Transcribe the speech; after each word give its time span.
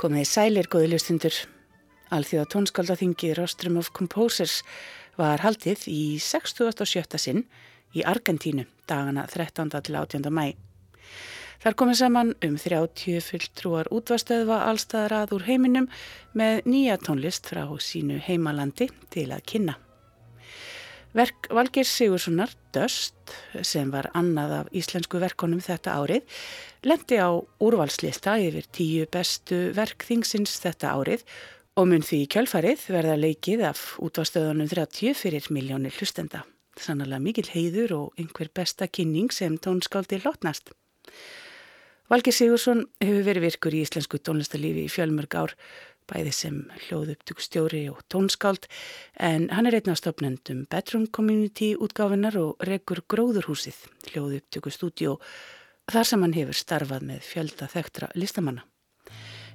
Komiði 0.00 0.24
sælir 0.24 0.64
góði 0.72 0.94
lustundur. 0.94 1.34
Alþjóða 2.08 2.46
tónskáldaþingið 2.54 3.34
Rostrum 3.36 3.74
of 3.76 3.90
Composers 3.92 4.62
var 5.20 5.42
haldið 5.44 5.82
í 5.92 6.04
67. 6.24 7.18
sinn 7.20 7.42
í 7.92 8.00
Argentínu 8.08 8.64
dagana 8.88 9.26
13. 9.28 9.68
til 9.68 9.98
18. 10.00 10.24
mæ. 10.32 10.54
Þar 11.60 11.76
komið 11.82 12.00
saman 12.00 12.32
um 12.48 12.56
30 12.56 13.20
fulltrúar 13.28 13.92
útvastöðva 13.92 14.62
allstaðar 14.70 15.18
að 15.18 15.36
úr 15.36 15.46
heiminum 15.50 15.90
með 16.32 16.64
nýja 16.64 16.96
tónlist 17.04 17.52
frá 17.52 17.66
sínu 17.76 18.22
heimalandi 18.24 18.88
til 19.12 19.28
að 19.36 19.44
kynna. 19.52 19.76
Verk 21.10 21.48
Valgir 21.50 21.88
Sigurssonar, 21.90 22.52
Döst, 22.70 23.32
sem 23.66 23.88
var 23.90 24.06
annað 24.14 24.52
af 24.60 24.68
íslensku 24.78 25.18
verkonum 25.18 25.58
þetta 25.58 25.96
árið, 25.98 26.36
lendi 26.86 27.18
á 27.18 27.34
úrvalslista 27.34 28.36
yfir 28.38 28.68
tíu 28.70 29.08
bestu 29.10 29.58
verk 29.74 30.06
þingsins 30.06 30.54
þetta 30.62 30.92
árið 30.94 31.24
og 31.74 31.90
mun 31.90 32.06
því 32.06 32.20
kjölfarið 32.30 32.86
verða 32.94 33.18
leikið 33.18 33.66
af 33.72 33.82
útvastöðunum 34.06 34.70
30 34.70 35.18
fyrir 35.18 35.50
miljónir 35.50 35.98
hlustenda. 35.98 36.44
Sannlega 36.78 37.18
mikil 37.18 37.48
heiður 37.56 37.96
og 37.96 38.20
einhver 38.20 38.54
besta 38.54 38.86
kynning 38.86 39.34
sem 39.34 39.58
tónskáldi 39.58 40.22
lotnast. 40.22 40.70
Valgir 42.10 42.34
Sigursson 42.34 42.84
hefur 43.02 43.26
verið 43.26 43.44
virkur 43.48 43.74
í 43.74 43.82
íslensku 43.84 44.18
tónlistalífi 44.18 44.86
í 44.86 44.90
fjölmörg 44.90 45.34
ár 45.38 45.52
bæði 46.10 46.32
sem 46.34 46.58
hljóðupptökustjóri 46.88 47.84
og 47.92 48.02
tónskáld 48.12 48.66
en 49.14 49.48
hann 49.54 49.70
er 49.70 49.78
einn 49.78 49.92
af 49.92 50.00
stopnendum 50.02 50.66
Bedroom 50.70 51.06
Community 51.06 51.72
útgáfinar 51.78 52.36
og 52.40 52.60
rekur 52.66 53.04
Gróðurhúsið, 53.10 53.78
hljóðupptökustúdjó, 54.10 55.16
þar 55.90 56.10
sem 56.10 56.26
hann 56.26 56.36
hefur 56.36 56.58
starfað 56.58 57.06
með 57.08 57.24
fjölda 57.26 57.70
þektra 57.70 58.10
listamanna. 58.18 58.66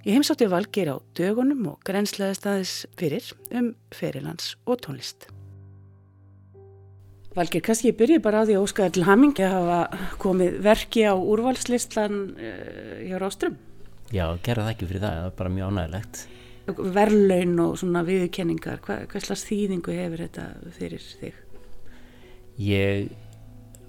Ég 0.06 0.14
heimsótti 0.14 0.45
valgir 0.45 0.92
á 0.94 1.02
dögunum 1.17 1.64
og 1.72 1.80
grensleðast 1.88 2.45
aðeins 2.45 2.76
fyrir 3.00 3.26
um 3.58 3.72
ferilans 3.89 4.53
og 4.70 4.83
tónlist. 4.86 5.26
Valgir, 7.36 7.64
kannski 7.66 7.89
ég 7.89 7.98
byrji 8.00 8.22
bara 8.23 8.45
á 8.45 8.48
því 8.48 8.53
að 8.56 8.67
óskaða 8.67 8.94
til 8.95 9.08
hamingi 9.08 9.44
að 9.44 9.56
hafa 9.58 10.11
komið 10.22 10.59
verki 10.64 11.03
á 11.03 11.17
úrvalslistan 11.17 12.22
uh, 12.38 13.02
hjá 13.02 13.17
Rástrum. 13.20 13.58
Já, 14.14 14.30
gerða 14.45 14.70
það 14.70 14.73
ekki 14.76 14.88
fyrir 14.92 15.03
það, 15.03 15.17
það 15.17 15.28
er 15.31 15.38
bara 15.42 15.53
mjög 15.58 15.73
ánægilegt 15.73 16.22
verðlaun 16.66 17.59
og 17.61 17.75
svona 17.80 18.02
viðkenningar 18.08 18.81
Hva, 18.85 19.02
hvað 19.09 19.27
slags 19.27 19.45
þýðingu 19.49 19.97
hefur 19.99 20.23
þetta 20.25 20.45
fyrir 20.77 21.03
þig? 21.21 21.41
Ég 22.61 23.11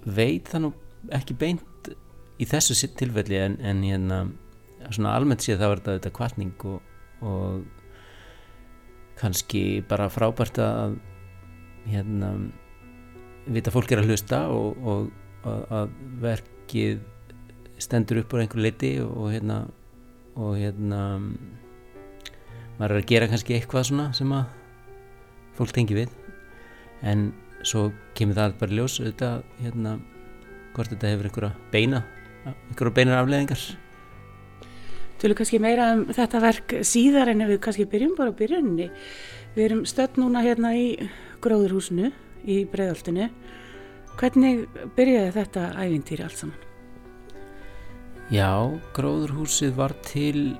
veit 0.05 0.51
það 0.51 0.67
nú 0.67 0.73
ekki 1.15 1.37
beint 1.39 1.89
í 2.37 2.45
þessu 2.45 2.75
tilfelli 2.97 3.39
en, 3.39 3.57
en 3.63 3.81
hérna 3.85 4.19
svona 4.91 5.15
almennt 5.17 5.43
séð 5.43 5.61
þá 5.61 5.67
er 5.67 5.79
þetta, 5.79 5.97
þetta 5.97 6.13
kvartning 6.17 6.65
og, 6.69 6.93
og 7.25 7.65
kannski 9.17 9.63
bara 9.89 10.09
frábært 10.13 10.59
að 10.61 10.97
hérna 11.87 12.33
vita 13.47 13.71
fólk 13.73 13.91
er 13.91 14.03
að 14.03 14.11
hlusta 14.11 14.43
og, 14.53 14.77
og, 14.83 15.09
og 15.47 15.73
að 15.73 15.93
verkið 16.21 16.99
stendur 17.81 18.21
upp 18.21 18.35
á 18.35 18.41
einhver 18.43 18.63
liti 18.63 18.97
og 19.01 19.31
hérna 19.31 19.63
og 20.37 20.57
hérna 20.59 21.01
maður 22.77 22.95
er 22.95 23.01
að 23.01 23.09
gera 23.09 23.31
kannski 23.31 23.57
eitthvað 23.57 23.89
svona 23.89 24.11
sem 24.17 24.31
að 24.33 24.45
fólk 25.57 25.73
tengi 25.75 25.97
við. 25.97 26.13
En 27.01 27.31
svo 27.65 27.89
kemur 28.17 28.37
það 28.37 28.55
bara 28.61 28.77
ljós 28.77 28.99
auðvitað 29.01 29.43
hérna 29.61 29.97
hvort 30.75 30.93
þetta 30.93 31.11
hefur 31.11 31.29
einhverja 31.29 31.51
beina 31.73 32.03
einhverja 32.45 32.95
beinar 32.99 33.21
afleðingar 33.23 33.63
vil 35.21 35.33
kannski 35.37 35.59
meira 35.61 35.89
um 35.95 36.05
þetta 36.13 36.41
verk 36.43 36.75
síðar 36.85 37.31
en 37.31 37.47
við 37.49 37.59
kannski 37.65 37.87
byrjum 37.89 38.13
bara 38.17 38.33
á 38.33 38.39
byrjunni 38.39 38.89
við 39.55 39.63
erum 39.65 39.83
stödd 39.89 40.19
núna 40.21 40.43
hérna 40.45 40.75
í 40.77 40.91
gróðurhúsinu 41.41 42.11
í 42.45 42.59
breiðaltinu 42.69 43.31
hvernig 44.17 44.67
byrjaði 44.97 45.33
þetta 45.33 45.65
ævintýri 45.81 46.25
allt 46.25 46.41
saman? 46.43 46.63
Já, 48.33 48.51
gróðurhúsið 48.93 49.75
var 49.77 49.95
til 50.05 50.57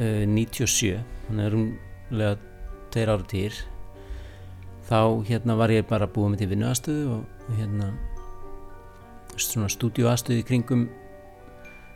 97 0.00 0.94
eh, 0.94 1.02
þannig 1.28 1.46
að 1.46 1.54
rúmlega 1.54 2.36
tveir 2.90 3.12
ára 3.12 3.26
týr 3.30 3.58
þá 4.88 5.00
hérna 5.28 5.56
var 5.60 5.72
ég 5.74 5.88
bara 5.88 6.08
búið 6.10 6.32
með 6.32 6.42
til 6.42 6.50
vinnuastöðu 6.54 7.18
og 7.18 7.50
hérna 7.58 7.90
svona 9.40 9.70
stúdíuastöðu 9.72 10.42
í 10.42 10.46
kringum 10.46 10.88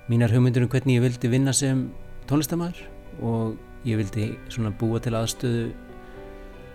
mínar 0.09 0.32
hugmyndur 0.32 0.66
um 0.66 0.70
hvernig 0.72 0.98
ég 0.98 1.04
vildi 1.04 1.31
vinna 1.32 1.53
sem 1.56 1.87
tónlistamæður 2.28 2.84
og 3.25 3.88
ég 3.88 3.98
vildi 4.00 4.31
svona 4.53 4.72
búa 4.81 5.00
til 5.03 5.16
aðstöðu 5.16 5.66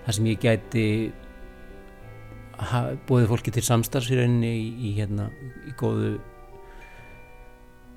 þar 0.06 0.18
sem 0.18 0.30
ég 0.30 0.44
gæti 0.44 0.86
búið 3.08 3.30
fólki 3.30 3.54
til 3.56 3.64
samstarfsfyririnn 3.64 4.44
í, 4.44 4.58
í 4.90 4.94
hérna 4.98 5.30
í 5.70 5.76
góðu 5.80 6.18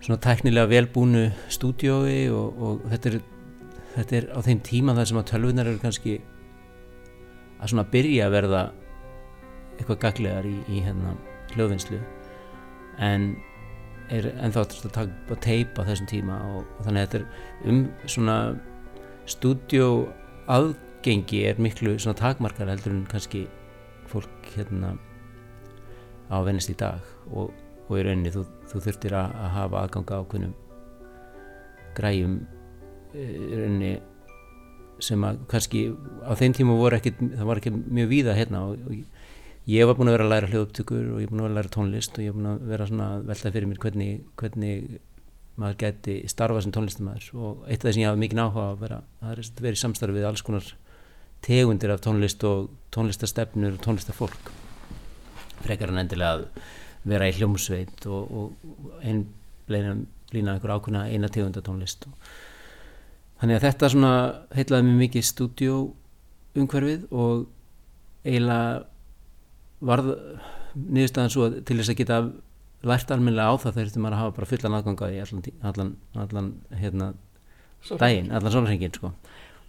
svona 0.02 0.18
tæknilega 0.22 0.66
velbúnu 0.70 1.28
stúdiói 1.52 2.26
og, 2.34 2.62
og 2.62 2.86
þetta, 2.90 3.12
er, 3.12 3.18
þetta 3.94 4.16
er 4.18 4.26
á 4.34 4.38
þeim 4.42 4.62
tíma 4.66 4.96
þar 4.98 5.10
sem 5.10 5.20
að 5.20 5.28
tölvunar 5.30 5.70
eru 5.70 5.82
kannski 5.82 6.16
að 7.62 7.70
svona 7.70 7.86
byrja 7.92 8.26
að 8.26 8.34
verða 8.34 8.62
eitthvað 9.76 10.02
gaglegar 10.02 10.48
í, 10.50 10.56
í 10.66 10.82
hérna 10.82 11.14
hljóðvinnslu. 11.54 12.00
En 13.02 13.30
er 14.12 14.28
ennþá 14.34 14.66
að 14.66 14.92
taka 14.92 15.38
teipa 15.44 15.86
þessum 15.86 16.10
tíma 16.10 16.40
og, 16.50 16.66
og 16.76 16.86
þannig 16.88 17.06
að 17.06 17.06
þetta 17.06 17.22
er 17.22 17.70
um 17.70 17.82
svona 18.10 18.36
stúdjó 19.30 19.88
aðgengi 20.50 21.44
er 21.46 21.62
miklu 21.62 21.94
svona 22.02 22.18
takmarkar 22.18 22.72
heldur 22.72 22.96
en 22.96 23.06
kannski 23.08 23.46
fólk 24.10 24.50
hérna 24.56 24.96
á 26.26 26.42
vennist 26.42 26.72
í 26.72 26.76
dag 26.76 27.06
og 27.30 27.52
og 27.92 27.98
í 28.00 28.04
rauninni 28.06 28.32
þú, 28.32 28.44
þú 28.72 28.84
þurftir 28.86 29.16
að, 29.18 29.36
að 29.44 29.54
hafa 29.56 29.82
aðganga 29.82 30.20
ákveðnum 30.22 30.54
græjum 31.96 32.38
eh, 33.12 33.36
rauninni 33.52 33.92
sem 35.02 35.24
að 35.26 35.40
kannski 35.50 35.86
á 36.22 36.32
þeim 36.38 36.54
tíma 36.56 36.76
voru 36.78 36.98
ekki, 36.98 37.14
það 37.18 37.46
var 37.48 37.60
ekki 37.60 37.72
mjög 37.74 38.10
víða 38.10 38.36
hérna 38.38 38.66
og, 38.68 38.82
og 38.86 39.70
ég 39.70 39.88
var 39.88 39.98
búin 39.98 40.10
að 40.10 40.16
vera 40.16 40.26
að 40.26 40.34
læra 40.34 40.50
hljóðupptökur 40.50 41.08
og 41.14 41.22
ég 41.22 41.30
var 41.30 41.36
búin 41.36 41.48
að 41.48 41.56
læra 41.58 41.72
tónlist 41.76 42.18
og 42.18 42.24
ég 42.24 42.34
var 42.34 42.38
búin 42.38 42.50
að 42.52 42.68
vera 42.72 42.90
svona 42.90 43.08
að 43.16 43.24
velta 43.30 43.52
fyrir 43.54 43.70
mér 43.70 43.82
hvernig, 43.82 44.12
hvernig 44.38 45.00
maður 45.60 45.78
geti 45.82 46.16
starfað 46.30 46.64
sem 46.66 46.74
tónlistamæður 46.74 47.26
og 47.36 47.66
eitt 47.66 47.82
af 47.82 47.88
það 47.88 47.96
sem 47.96 48.02
ég 48.02 48.10
hafa 48.10 48.22
mikið 48.22 48.42
áhuga 48.42 48.68
að 48.70 48.78
vera 48.82 49.00
það 49.20 49.32
er 49.34 49.42
að 49.42 49.64
vera 49.66 49.78
í 49.78 49.82
samstarfi 49.82 50.16
við 50.16 50.28
alls 50.28 50.44
konar 50.46 50.70
tegundir 51.42 51.92
af 51.92 52.04
tónlist 52.04 52.46
og 52.48 52.70
tónlistastefnur 52.94 53.76
og 53.76 53.82
tónlistafólk 53.84 54.52
frekar 55.62 55.92
en 55.92 56.00
endilega 56.02 56.38
að 56.38 56.46
vera 57.08 57.28
í 57.28 57.34
hljómsveit 57.36 58.06
og, 58.06 58.32
og 58.32 58.96
einn 59.02 59.26
blína 59.68 60.54
einhver 60.54 60.74
ákveðna 60.76 61.08
eina 61.10 61.30
tegundatónlist 61.32 62.06
þannig 63.40 63.58
að 63.58 63.66
þetta 63.66 63.90
svona 63.92 64.12
heitlaði 64.54 64.86
mér 64.86 65.00
mikið 65.02 65.26
stúdjó 65.28 65.76
umhverfið 66.58 67.06
og 67.10 67.44
eiginlega 68.22 68.84
varð 69.82 70.12
niðurstaðan 70.78 71.32
svo 71.32 71.48
til 71.66 71.78
þess 71.80 71.92
að 71.92 72.00
geta 72.00 72.18
lært 72.86 73.12
almennilega 73.14 73.50
á 73.50 73.54
það 73.62 73.76
þegar 73.76 73.90
þetta 73.90 74.02
maður 74.02 74.16
að 74.16 74.22
hafa 74.22 74.34
bara 74.38 74.50
fullan 74.50 74.76
aðganga 74.78 75.10
í 75.10 75.20
allan, 75.22 75.44
allan, 75.70 75.92
allan 76.24 76.50
hérna, 76.80 77.08
daginn, 78.00 78.30
allan 78.34 78.54
sólurhengin 78.54 78.96
sko. 78.96 79.12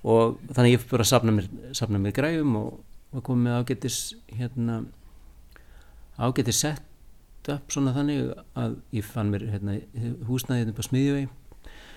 og 0.03 0.39
þannig 0.53 0.75
ég 0.75 0.85
fyrir 0.85 1.05
að 1.05 1.11
sapna 1.11 1.35
mér, 1.35 1.49
sapna 1.77 2.01
mér 2.01 2.15
græum 2.15 2.55
og, 2.59 2.79
og 3.13 3.25
komið 3.25 3.59
ágættis 3.59 3.99
hérna, 4.33 4.81
ágættis 6.17 6.63
sett 6.65 6.92
upp 7.51 7.73
svona 7.73 7.93
þannig 7.95 8.29
að 8.59 8.77
ég 8.95 9.07
fann 9.07 9.31
mér 9.33 9.47
hérna, 9.51 9.77
húsnaðið 10.27 10.63
hérna 10.63 10.75
på 10.77 10.85
smiðjuvegi. 10.87 11.29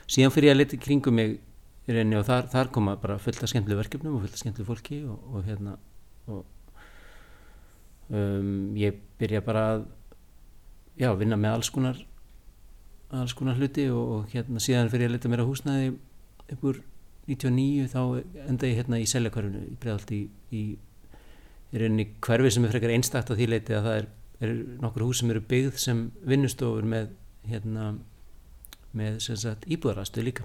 Síðan 0.07 0.35
fyrir 0.35 0.51
ég 0.51 0.57
að 0.57 0.61
leta 0.61 0.81
kringum 0.83 1.17
mig 1.19 1.39
og 1.87 2.27
þar, 2.27 2.49
þar 2.51 2.71
koma 2.75 2.97
bara 2.99 3.19
fullt 3.23 3.43
af 3.43 3.51
skemmtileg 3.53 3.79
verkefnum 3.79 4.17
og 4.17 4.25
fullt 4.25 4.35
af 4.35 4.43
skemmtileg 4.43 4.67
fólki 4.67 5.05
og, 5.07 5.21
og 5.31 5.45
hérna 5.47 5.77
og, 6.27 6.43
um, 8.11 8.75
ég 8.75 8.99
byrja 9.21 9.41
bara 9.47 9.63
að 9.77 9.87
já, 10.99 11.13
vinna 11.15 11.39
með 11.39 11.55
alls 11.55 11.71
konar 11.71 12.01
alls 13.15 13.37
konar 13.39 13.55
hluti 13.55 13.87
og, 13.93 14.03
og 14.17 14.35
hérna 14.35 14.63
síðan 14.63 14.91
fyrir 14.91 15.07
ég 15.07 15.13
að 15.13 15.17
leta 15.17 15.31
mér 15.31 15.45
að 15.45 15.51
húsnaði 15.53 15.93
upp 16.57 16.67
úr 16.67 16.83
99 17.31 17.87
þá 17.91 18.01
enda 18.49 18.71
ég 18.71 18.81
hérna 18.81 18.99
í 19.03 19.07
seljakvarfinu 19.11 19.63
í 19.71 19.79
bregðaldi 19.83 20.19
í, 20.19 20.27
í, 20.51 20.65
í 21.71 21.83
reyni 21.83 22.09
hverfi 22.23 22.53
sem 22.55 22.67
er 22.67 22.75
frekar 22.75 22.95
einstakt 22.95 23.31
á 23.31 23.35
því 23.35 23.51
leiti 23.53 23.79
að 23.79 23.87
það 23.87 24.01
er 24.01 24.11
er 24.41 24.53
nokkur 24.83 25.07
hús 25.07 25.23
sem 25.23 25.31
eru 25.33 25.45
byggð 25.49 25.79
sem 25.81 26.03
vinnustofur 26.27 26.85
með 26.89 27.15
hérna 27.47 27.95
með 28.97 29.21
íbúðarastu 29.69 30.25
líka. 30.25 30.45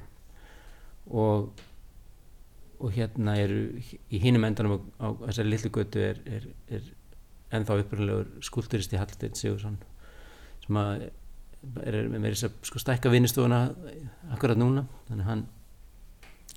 Og 1.08 1.52
og 2.82 2.96
hérna 2.96 3.36
eru 3.38 3.62
í 4.10 4.20
hinum 4.22 4.46
endanum 4.48 4.80
á, 4.98 5.06
á 5.06 5.08
þessari 5.28 5.54
lillu 5.54 5.72
götu 5.76 6.02
er, 6.02 6.20
er, 6.26 6.48
er 6.74 6.88
ennþá 7.54 7.78
uppröðulegur 7.84 8.46
skúlturisti 8.46 9.00
Hallstein 9.00 9.36
Sigursson 9.38 9.78
sem 10.64 10.80
að 10.82 11.10
er 11.86 12.08
með 12.10 12.32
þess 12.32 12.48
að 12.48 12.56
sko 12.72 12.82
stækka 12.82 13.12
vinnustofuna 13.14 13.60
akkurat 14.34 14.58
núna. 14.58 14.88
Þannig 15.10 15.28
hann 15.28 15.44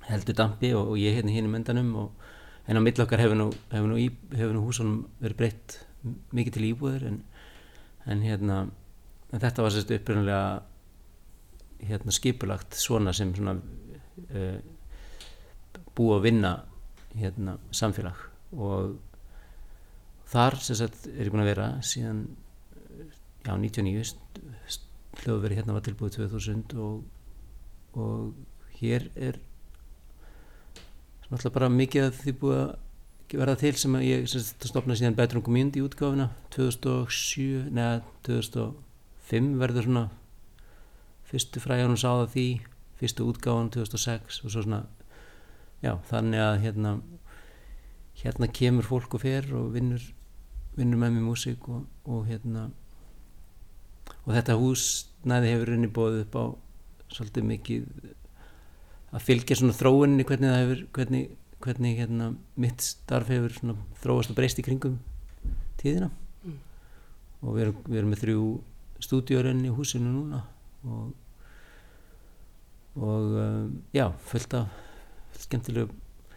heldur 0.09 0.39
dampi 0.39 0.71
og, 0.77 0.95
og 0.95 1.01
ég 1.01 1.19
hérna 1.19 1.35
hinn 1.35 1.49
í 1.51 1.53
mendanum 1.53 1.91
og, 2.01 2.31
en 2.65 2.81
á 2.81 2.87
millokkar 2.87 3.21
hefur 3.21 3.37
nú, 3.37 3.51
hefur 3.73 3.91
nú, 3.91 3.99
í, 4.01 4.09
hefur 4.33 4.57
nú 4.57 4.65
húsunum 4.65 5.03
verið 5.21 5.41
breytt 5.43 5.77
mikið 6.35 6.57
til 6.57 6.69
íbúður 6.71 7.07
en, 7.11 7.19
en 8.11 8.25
hérna 8.25 8.59
en 9.35 9.43
þetta 9.43 9.65
var 9.65 9.75
sérst 9.75 9.93
upprunnulega 9.97 10.63
hérna 11.85 12.15
skipulagt 12.15 12.77
svona 12.79 13.13
sem 13.17 13.33
svona 13.35 13.57
uh, 13.59 14.59
búa 15.95 16.19
að 16.19 16.25
vinna 16.29 16.55
hérna 17.15 17.57
samfélag. 17.75 18.19
Og 18.55 18.95
þar 20.31 20.59
sérst 20.63 21.09
er 21.11 21.27
ég 21.27 21.35
búin 21.35 21.45
að 21.45 21.53
vera 21.53 21.69
síðan 21.85 22.25
já 23.45 23.53
99 23.53 24.15
hljóðveri 25.25 25.59
hérna 25.59 25.77
var 25.77 25.85
tilbúið 25.87 26.17
2000 26.19 26.79
og, 26.81 27.03
og 28.01 28.79
hér 28.81 29.11
er 29.15 29.39
náttúrulega 31.29 31.55
bara 31.55 31.71
mikið 31.73 32.09
að 32.09 32.19
því 32.23 32.35
búið 32.41 32.63
að 32.63 32.73
verða 33.33 33.57
til 33.61 33.73
sem 33.79 33.97
ég 34.05 34.27
stopnaði 34.29 35.01
síðan 35.01 35.17
Bedroom 35.19 35.45
Community 35.47 35.83
útgáfina 35.85 36.29
2007, 36.55 37.71
neða 37.75 38.03
2005 38.27 39.55
verður 39.61 39.89
svona 39.89 40.05
fyrstu 41.31 41.63
fræðanum 41.63 41.99
sáða 41.99 42.29
því 42.35 42.49
fyrstu 43.01 43.27
útgáfan 43.31 43.73
2006 43.75 44.45
og 44.45 44.53
svo 44.53 44.65
svona 44.67 44.85
já 45.85 45.97
þannig 46.11 46.41
að 46.45 46.61
hérna 46.65 46.93
hérna 48.21 48.49
kemur 48.61 48.87
fólk 48.87 49.17
og 49.17 49.25
fer 49.25 49.49
og 49.57 49.73
vinnur 49.75 50.05
vinnur 50.77 51.01
með 51.01 51.17
mér 51.17 51.27
músík 51.29 51.69
og, 51.71 51.87
og 52.07 52.27
hérna 52.29 52.69
og 54.25 54.35
þetta 54.35 54.59
hús 54.61 54.85
næði 55.25 55.55
hefur 55.55 55.75
unni 55.77 55.91
bóðið 55.91 56.27
upp 56.27 56.39
á 56.39 56.45
svolítið 57.15 57.49
mikið 57.51 57.89
að 59.15 59.27
fylgja 59.29 59.59
svona 59.59 59.77
þróunni 59.77 60.27
hvernig 60.27 60.51
það 60.51 60.63
hefur 60.63 60.85
hvernig, 60.99 61.35
hvernig 61.65 61.99
hérna 61.99 62.31
mitt 62.61 62.85
starf 62.85 63.31
hefur 63.33 63.57
svona 63.57 63.77
þróast 64.03 64.33
og 64.33 64.39
breyst 64.39 64.61
í 64.61 64.65
kringum 64.67 64.99
tíðina 65.81 66.11
mm. 66.45 66.57
og 67.43 67.57
við 67.57 67.67
erum, 67.67 67.83
við 67.89 68.01
erum 68.01 68.15
með 68.15 68.25
þrjú 68.25 68.47
stúdíorinn 69.05 69.67
í 69.67 69.75
húsinu 69.75 70.13
núna 70.13 70.45
og 70.85 71.13
og 72.95 73.23
um, 73.43 73.83
já, 73.91 74.13
fullt 74.31 74.55
af 74.55 74.67
skemmtilegu 75.39 75.91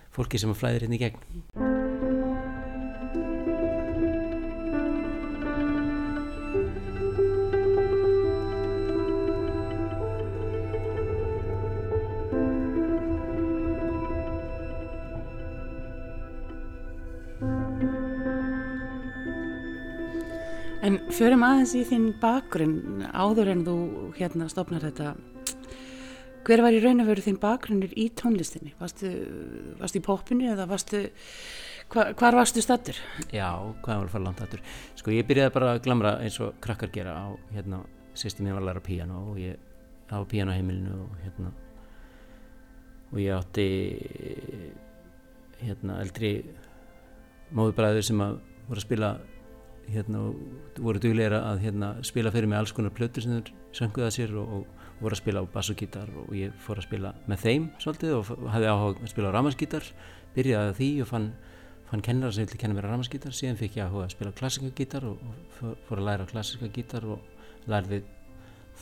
fólki 0.10 0.42
sem 0.42 0.50
að 0.50 0.64
flæðir 0.64 0.88
hérna 0.88 0.98
í 0.98 1.04
gegn 1.06 1.77
förum 21.18 21.44
aðeins 21.48 21.74
í 21.74 21.84
þinn 21.88 22.12
bakgrunn 22.22 23.06
áður 23.10 23.50
en 23.54 23.64
þú 23.66 23.78
hérna 24.20 24.48
stopnar 24.52 24.84
þetta. 24.86 25.16
Hver 26.48 26.62
var 26.64 26.76
í 26.76 26.82
raun 26.84 27.02
og 27.04 27.10
veru 27.10 27.24
þinn 27.26 27.40
bakgrunnir 27.42 27.96
í 27.98 28.08
tónlistinni? 28.16 28.76
Varstu, 28.80 29.10
varstu 29.80 30.00
í 30.00 30.06
popinu 30.06 30.52
eða 30.54 30.68
varstu 30.70 31.02
hva, 31.92 32.12
hvar 32.20 32.38
varstu 32.38 32.62
stattur? 32.64 33.00
Já, 33.34 33.50
hvað 33.82 34.04
var 34.04 34.06
að 34.06 34.14
fara 34.14 34.26
langt 34.28 34.42
stattur 34.42 34.64
sko 35.00 35.16
ég 35.16 35.28
byrjaði 35.28 35.54
bara 35.56 35.72
að 35.74 35.82
glamra 35.88 36.14
eins 36.24 36.38
og 36.44 36.60
krakkar 36.64 36.92
gera 36.94 37.16
á 37.18 37.26
hérna, 37.56 37.82
sérstu 38.18 38.46
mín 38.46 38.56
var 38.56 38.62
að 38.64 38.70
læra 38.70 38.84
piano 38.86 39.24
og 39.32 39.40
ég 39.42 39.58
á 40.14 40.18
pianoheimilinu 40.22 41.00
og 41.04 41.16
hérna 41.24 41.54
og 43.08 43.24
ég 43.24 43.34
átti 43.36 43.68
hérna 45.64 45.98
eldri 46.04 46.32
móðubræður 47.56 48.06
sem 48.06 48.22
að 48.22 48.38
voru 48.68 48.82
að 48.82 48.86
spila 48.86 49.12
hérna, 49.92 50.24
voru 50.84 51.02
dugleira 51.02 51.42
að 51.52 51.64
hérna, 51.66 51.92
spila 52.06 52.32
fyrir 52.34 52.50
mig 52.50 52.60
alls 52.60 52.74
konar 52.76 52.94
plötur 52.96 53.24
sem 53.24 53.38
þeir 53.38 53.52
sönguða 53.76 54.10
sér 54.14 54.34
og, 54.40 54.54
og 54.58 54.88
voru 55.02 55.16
að 55.16 55.22
spila 55.22 55.44
á 55.44 55.46
bass 55.54 55.72
og 55.72 56.34
ég 56.36 56.56
fór 56.64 56.82
að 56.82 56.88
spila 56.88 57.14
með 57.30 57.44
þeim 57.44 57.68
svolítið 57.82 58.16
og 58.18 58.32
hafði 58.52 58.72
áhuga 58.72 59.04
að 59.04 59.12
spila 59.14 59.30
á 59.32 59.36
ramarsgítar 59.38 59.92
byrjaði 60.36 60.74
því 60.80 60.90
og 61.04 61.10
fann, 61.12 61.28
fann 61.90 62.04
kennara 62.06 62.34
sem 62.34 62.46
vildi 62.46 62.62
kenna 62.62 62.78
mér 62.78 62.90
á 62.90 62.92
ramarsgítar 62.94 63.36
síðan 63.38 63.60
fikk 63.60 63.78
ég 63.78 63.88
áhuga 63.88 64.08
að 64.08 64.16
spila 64.16 64.34
klassikagítar 64.42 65.08
og, 65.08 65.22
og 65.22 65.78
fór 65.88 66.02
að 66.02 66.10
læra 66.10 66.28
klassikagítar 66.32 67.08
og 67.08 67.70
lærði 67.70 68.02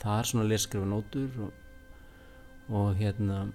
þar 0.00 0.30
svona 0.30 0.48
leskrifa 0.48 0.88
nótur 0.88 1.40
og, 1.46 1.54
og 2.72 2.96
hérna 2.98 3.46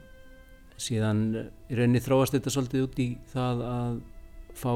síðan 0.82 1.26
í 1.70 1.78
rauninni 1.78 2.02
þróast 2.02 2.38
þetta 2.38 2.54
svolítið 2.54 2.88
út 2.88 3.02
í 3.02 3.10
það 3.34 3.66
að 3.68 4.02
fá 4.58 4.74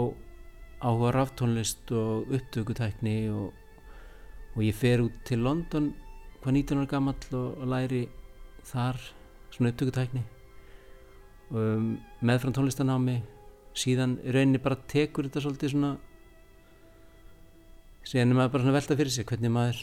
áhuga 0.82 1.12
ráftónlist 1.16 1.92
og 1.96 2.32
upptökutækni 2.36 3.18
og, 3.32 3.54
og 4.56 4.64
ég 4.64 4.76
fer 4.76 5.04
út 5.06 5.16
til 5.28 5.44
London 5.46 5.94
hvað 6.44 6.58
19 6.62 6.82
ára 6.82 6.90
gammal 6.90 7.16
og, 7.32 7.62
og 7.62 7.70
læri 7.72 8.04
þar 8.66 9.00
svona 9.54 9.72
upptökutækni. 9.72 10.24
Um, 11.54 11.96
meðfram 12.26 12.54
tónlistanámi. 12.58 13.22
Síðan 13.76 14.18
rauninni 14.24 14.62
bara 14.64 14.78
tekur 14.90 15.28
þetta 15.28 15.44
svolítið 15.44 15.74
svona 15.76 15.96
síðan 18.06 18.32
er 18.32 18.38
maður 18.38 18.54
bara 18.54 18.66
svona 18.66 18.78
velta 18.78 18.96
fyrir 19.00 19.14
sig 19.14 19.26
hvernig 19.28 19.52
maður 19.52 19.80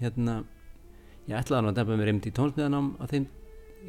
hérna 0.00 0.36
ég 1.28 1.36
ætlaði 1.36 1.70
að 1.70 1.76
dempa 1.76 1.96
mér 2.00 2.10
einmitt 2.10 2.28
í 2.30 2.34
tónsmiðanám 2.36 2.88
að 2.98 3.12
þeim 3.14 3.26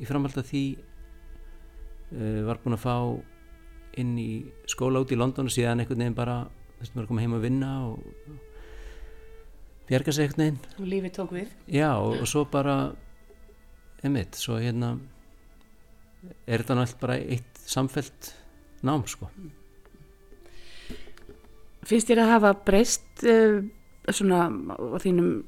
í 0.01 0.07
framhald 0.07 0.39
að 0.41 0.49
því 0.49 0.63
uh, 0.75 2.41
var 2.49 2.59
búin 2.63 2.75
að 2.75 2.83
fá 2.83 2.95
inn 3.99 4.15
í 4.19 4.29
skóla 4.69 5.01
út 5.03 5.11
í 5.11 5.19
London 5.19 5.49
og 5.49 5.53
síðan 5.53 5.83
einhvern 5.83 6.03
veginn 6.03 6.17
bara 6.17 6.37
þess 6.79 6.91
að 6.91 6.97
maður 6.97 7.09
koma 7.11 7.23
heim 7.25 7.37
að 7.37 7.45
vinna 7.45 7.71
og 7.89 8.03
bjerga 9.89 10.15
sig 10.15 10.27
einhvern 10.27 10.43
veginn. 10.43 10.59
Og 10.79 10.91
lífið 10.93 11.15
tók 11.17 11.33
við. 11.35 11.55
Já 11.67 11.89
og, 11.95 12.21
og 12.21 12.29
svo 12.29 12.45
bara 12.51 12.75
emitt, 14.07 14.37
svo 14.39 14.59
hérna 14.61 14.95
er 16.45 16.61
þetta 16.61 16.77
náttúrulega 16.77 17.01
bara 17.01 17.19
eitt 17.19 17.61
samfelt 17.65 18.31
nám 18.85 19.05
sko. 19.09 19.29
Finnst 21.87 22.09
þér 22.09 22.23
að 22.23 22.33
hafa 22.35 22.51
breyst 22.65 23.25
uh, 23.25 23.61
svona 24.09 24.45
á 24.49 24.97
þínum 25.01 25.41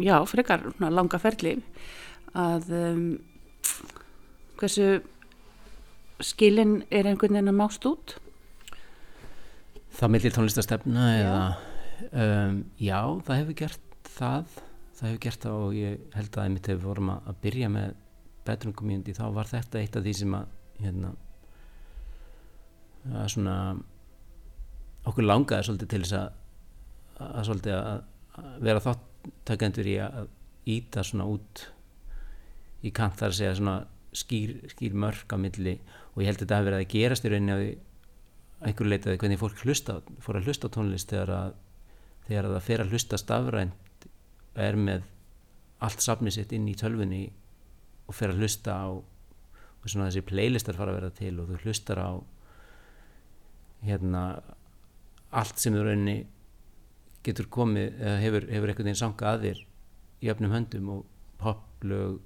já, 0.00 0.16
frekar 0.28 0.64
langa 0.80 1.20
ferli 1.20 1.58
að 2.36 2.70
um, 2.76 3.04
hversu 4.60 5.02
skilin 6.24 6.78
er 6.90 7.08
einhvern 7.08 7.36
veginn 7.36 7.52
að 7.52 7.58
mást 7.58 7.86
út? 7.88 8.16
Það 9.96 10.12
millir 10.12 10.34
tónlistastefna 10.36 11.04
eða 11.16 11.42
um, 12.12 12.62
já, 12.80 13.00
það 13.26 13.42
hefur 13.42 13.58
gert 13.62 14.10
það 14.16 14.56
það 14.96 15.08
hefur 15.08 15.22
gert 15.26 15.44
það 15.44 15.60
og 15.66 15.76
ég 15.76 16.16
held 16.16 16.38
að 16.38 16.48
einmitt 16.48 16.70
hefur 16.72 16.88
vorum 16.90 17.12
að, 17.16 17.30
byrja 17.44 17.70
með 17.72 17.94
Bedroom 18.46 18.74
Community, 18.78 19.14
þá 19.16 19.26
var 19.34 19.50
þetta 19.50 19.80
eitt 19.80 19.96
af 19.98 20.04
því 20.04 20.14
sem 20.20 20.34
að 20.38 20.56
hérna 20.80 21.12
að 23.16 23.28
svona 23.32 23.56
okkur 25.06 25.26
langaði 25.26 25.68
svolítið 25.68 25.92
til 25.92 26.02
þess 26.04 26.18
að 26.20 26.42
að 27.16 27.44
svolítið 27.48 27.74
að, 27.76 28.00
að 28.36 28.56
vera 28.66 28.82
þáttakendur 28.84 29.88
í 29.88 29.94
að 30.04 30.26
íta 30.76 31.04
svona 31.06 31.28
út 31.32 31.62
í 32.84 32.92
kant 32.94 33.16
þar 33.18 33.32
að 33.32 33.38
segja 33.38 33.54
svona 33.56 33.76
skýr, 34.16 34.56
skýr 34.72 34.96
mörg 34.96 35.32
á 35.32 35.36
milli 35.40 35.76
og 36.16 36.22
ég 36.22 36.30
held 36.30 36.38
að 36.40 36.46
þetta 36.46 36.58
hafi 36.58 36.68
verið 36.70 36.82
að 36.82 36.92
gerast 36.94 37.26
í 37.26 37.32
rauninni 37.32 37.54
að 37.54 37.64
einhverju 38.66 38.90
leitaði 38.90 39.18
hvernig 39.20 39.40
fólk 39.40 39.64
hlusta, 39.66 39.98
fór 40.24 40.38
að 40.38 40.48
hlusta 40.48 40.70
á 40.72 40.74
tónlist 40.74 41.12
þegar 41.12 41.32
að, 41.36 41.50
þegar 42.28 42.48
að 42.48 42.54
það 42.56 42.66
fer 42.68 42.82
að 42.82 42.94
hlusta 42.94 43.18
stafrænt 43.20 44.06
er 44.66 44.78
með 44.80 45.04
allt 45.84 46.00
safnið 46.00 46.38
sitt 46.38 46.54
inn 46.56 46.70
í 46.72 46.76
tölfunni 46.78 47.26
og 48.08 48.16
fer 48.16 48.32
að 48.32 48.40
hlusta 48.40 48.78
á 48.80 48.88
og 48.96 49.90
svona 49.92 50.08
þessi 50.08 50.24
playlistar 50.26 50.78
fara 50.78 50.94
að 50.94 50.98
vera 51.00 51.12
til 51.18 51.34
og 51.42 51.50
þú 51.50 51.58
hlustar 51.66 52.00
á 52.00 52.10
hérna 53.86 54.22
allt 55.36 55.60
sem 55.60 55.76
þú 55.76 55.84
rauninni 55.84 56.16
getur 57.26 57.50
komið 57.52 58.00
hefur, 58.22 58.46
hefur 58.48 58.72
einhvern 58.72 58.88
veginn 58.88 59.02
sanga 59.02 59.34
að 59.34 59.44
þér 59.44 59.62
í 60.24 60.32
öfnum 60.32 60.54
höndum 60.54 60.90
og 60.94 61.04
poplög 61.42 62.22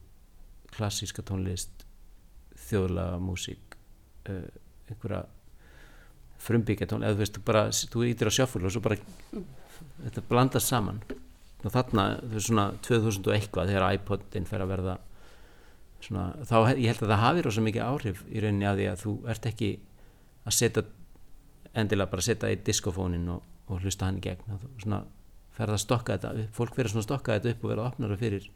klassíska 0.70 1.24
tónlist 1.26 1.84
þjóðlaga 2.68 3.18
músík 3.24 3.69
uh, 4.28 4.46
einhverja 4.90 5.24
frumbyggja 6.40 6.88
tónlist 6.88 7.08
eða 7.08 7.16
þú 7.16 7.24
veist, 7.24 7.40
bara, 7.46 7.64
þú 7.70 8.06
ítir 8.08 8.30
á 8.30 8.32
sjáfúl 8.32 8.64
og 8.64 8.74
svo 8.74 8.82
bara 8.84 8.98
þetta 10.04 10.24
blandast 10.28 10.72
saman. 10.72 11.02
Og 11.60 11.72
þarna, 11.74 12.06
þú 12.22 12.34
veist 12.36 12.48
svona 12.48 12.66
2000 12.86 13.28
og 13.28 13.36
eitthvað 13.36 13.72
þegar 13.72 13.96
iPodin 13.98 14.48
fer 14.48 14.64
að 14.64 14.72
verða 14.72 14.96
svona, 16.00 16.26
þá 16.48 16.56
ég 16.72 16.88
held 16.88 17.04
að 17.04 17.12
það 17.12 17.22
hafi 17.26 17.44
rosa 17.44 17.64
mikið 17.66 17.86
áhrif 17.86 18.24
í 18.28 18.42
rauninni 18.42 18.68
að 18.68 18.80
því 18.80 18.88
að 18.90 19.02
þú 19.04 19.14
ert 19.34 19.48
ekki 19.50 19.70
að 20.48 20.56
setja 20.56 20.84
endilega 21.76 22.10
bara 22.10 22.24
setja 22.24 22.50
í 22.50 22.58
diskofónin 22.66 23.28
og, 23.34 23.44
og 23.68 23.84
hlusta 23.84 24.08
hann 24.08 24.20
í 24.20 24.24
gegn. 24.24 24.60
Svona 24.80 25.04
ferða 25.56 25.76
að 25.76 25.84
stokka 25.84 26.16
þetta 26.16 26.48
fólk 26.56 26.78
verður 26.78 26.94
svona 26.94 27.04
að 27.04 27.08
stokka 27.10 27.36
þetta 27.36 27.52
upp 27.52 27.64
og 27.64 27.72
verða 27.74 27.84
að 27.84 27.92
opna 27.92 28.10
það 28.10 28.24
fyrir 28.24 28.48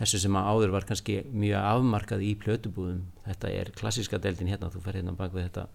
þessu 0.00 0.20
sem 0.24 0.36
að 0.38 0.48
áður 0.50 0.72
var 0.74 0.86
kannski 0.88 1.20
mjög 1.30 1.66
afmarkað 1.70 2.24
í 2.26 2.32
plötubúðum. 2.42 3.02
Þetta 3.28 3.52
er 3.60 3.70
klassíska 3.78 4.18
deildin 4.22 4.50
hérna 4.50 4.70
þú 4.74 4.82
fer 4.84 4.98
hérna 5.00 5.14
bak 5.18 5.34
við 5.36 5.48
þetta 5.48 5.66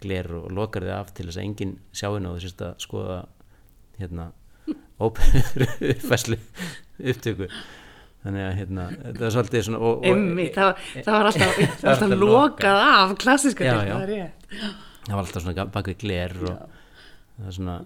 gler 0.00 0.30
og 0.38 0.48
lokar 0.56 0.86
þið 0.86 0.94
af 0.96 1.12
til 1.14 1.26
þess 1.28 1.38
að 1.38 1.44
enginn 1.46 1.74
sjáinn 1.92 2.26
þú 2.36 2.42
sést 2.46 2.64
að 2.64 2.74
skoða 2.82 3.18
hérna 4.00 4.30
óperufæslu 5.04 6.38
upptöku. 7.12 7.50
Þannig 8.20 8.42
að 8.44 8.56
hérna 8.58 8.82
það 9.00 9.22
er 9.24 9.32
svolítið 9.36 9.62
svona 9.64 9.78
og, 9.80 9.94
og, 9.94 10.06
Einmi, 10.10 10.44
það, 10.52 10.70
það 11.06 11.14
var 11.14 11.28
alltaf, 11.30 11.60
var 11.80 11.92
alltaf 11.94 12.18
lokað. 12.20 12.80
af 12.90 13.14
klassiska 13.22 13.64
Já, 13.64 13.72
deildin, 13.78 13.88
já. 13.88 13.94
það 13.94 14.02
er 14.02 14.74
það 15.06 15.14
var 15.14 15.22
alltaf 15.22 15.44
svona 15.46 15.64
bak 15.76 15.88
við 15.88 15.96
gler 16.02 16.34
og 16.42 16.58
það 17.38 17.46
er 17.46 17.56
svona 17.56 17.76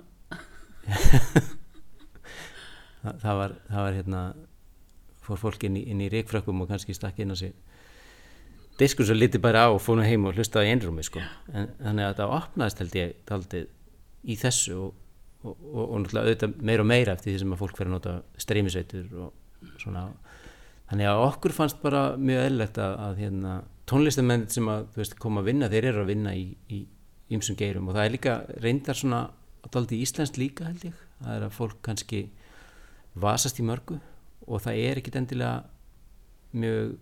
það, 3.04 3.20
það 3.22 3.38
var 3.40 3.54
það 3.68 3.80
var 3.84 3.96
hérna 4.00 4.22
fór 5.24 5.40
fólk 5.40 5.64
inn 5.68 5.80
í, 5.80 5.86
í 5.88 6.10
ríkfrökkum 6.12 6.62
og 6.64 6.70
kannski 6.70 6.96
stakk 6.96 7.22
inn 7.24 7.32
á 7.32 7.36
sig 7.38 7.54
diskur 8.78 9.06
svo 9.06 9.14
liti 9.14 9.38
bara 9.38 9.66
á 9.66 9.68
og 9.70 9.80
fór 9.82 9.98
nú 9.98 10.06
heim 10.06 10.26
og 10.26 10.34
hlustaði 10.34 10.70
í 10.70 10.74
einrúmi 10.74 11.04
sko. 11.06 11.22
en, 11.52 11.70
þannig 11.78 12.08
að 12.08 12.16
það 12.20 12.34
opnaðist 12.38 12.82
held 12.82 12.96
ég 12.98 13.12
daldið 13.28 13.66
í 14.24 14.36
þessu 14.40 14.78
og, 14.80 14.96
og, 15.44 15.54
og, 15.54 15.84
og 15.84 16.00
náttúrulega 16.02 16.24
auðvitað 16.24 16.56
meira 16.70 16.84
og 16.84 16.90
meira 16.90 17.14
eftir 17.14 17.32
því 17.32 17.42
sem 17.42 17.54
að 17.54 17.62
fólk 17.62 17.78
fyrir 17.78 17.90
að 17.90 17.94
nota 17.94 18.14
streymisveitur 18.44 19.12
og 19.22 19.76
svona. 19.80 20.04
Þannig 20.90 21.10
að 21.10 21.22
okkur 21.28 21.54
fannst 21.56 21.78
bara 21.82 22.02
mjög 22.20 22.42
eðlilegt 22.48 22.80
að, 22.82 22.96
að 23.06 23.22
hérna, 23.22 23.52
tónlistamenn 23.88 24.48
sem 24.52 24.68
að 24.68 24.88
veist, 24.98 25.16
koma 25.22 25.40
að 25.40 25.50
vinna, 25.52 25.70
þeir 25.72 25.88
eru 25.92 26.02
að 26.02 26.10
vinna 26.10 26.34
í, 26.36 26.82
ýmsum 27.32 27.56
geirum. 27.56 27.88
Og 27.88 27.96
það 27.96 28.08
er 28.08 28.14
líka 28.16 28.34
reyndar 28.60 28.98
svona 28.98 29.22
daldið 29.72 30.02
íslenskt 30.04 30.40
líka 30.40 30.66
held 30.68 30.90
ég. 30.90 30.98
Það 31.22 31.38
er 31.38 31.46
að 31.46 31.56
fólk 31.56 31.78
kannski 31.86 32.26
vasast 33.22 33.62
í 33.62 33.64
mörgu 33.64 34.00
og 34.44 34.62
það 34.64 34.80
er 34.84 35.00
ekkit 35.00 35.18
endilega 35.20 35.64
mjög 36.54 36.94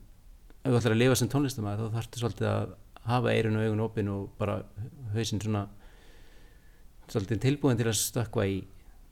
ef 0.62 0.70
þú 0.70 0.78
ætlar 0.78 0.94
að 0.94 1.00
lifa 1.00 1.18
sem 1.18 1.30
tónlistamæður 1.30 1.88
þá 1.88 1.96
þarftu 1.96 2.22
svolítið 2.22 2.49
að 2.52 2.75
hafa 3.08 3.32
eirun 3.34 3.58
og 3.58 3.66
augun 3.66 3.84
opin 3.87 4.11
og 4.12 4.28
bara 4.38 4.61
hausinn 5.16 5.42
svona 5.42 5.64
svolítið 7.11 7.42
tilbúin 7.42 7.78
til 7.80 7.88
að 7.90 7.99
stökkva 7.99 8.46
í, 8.46 8.61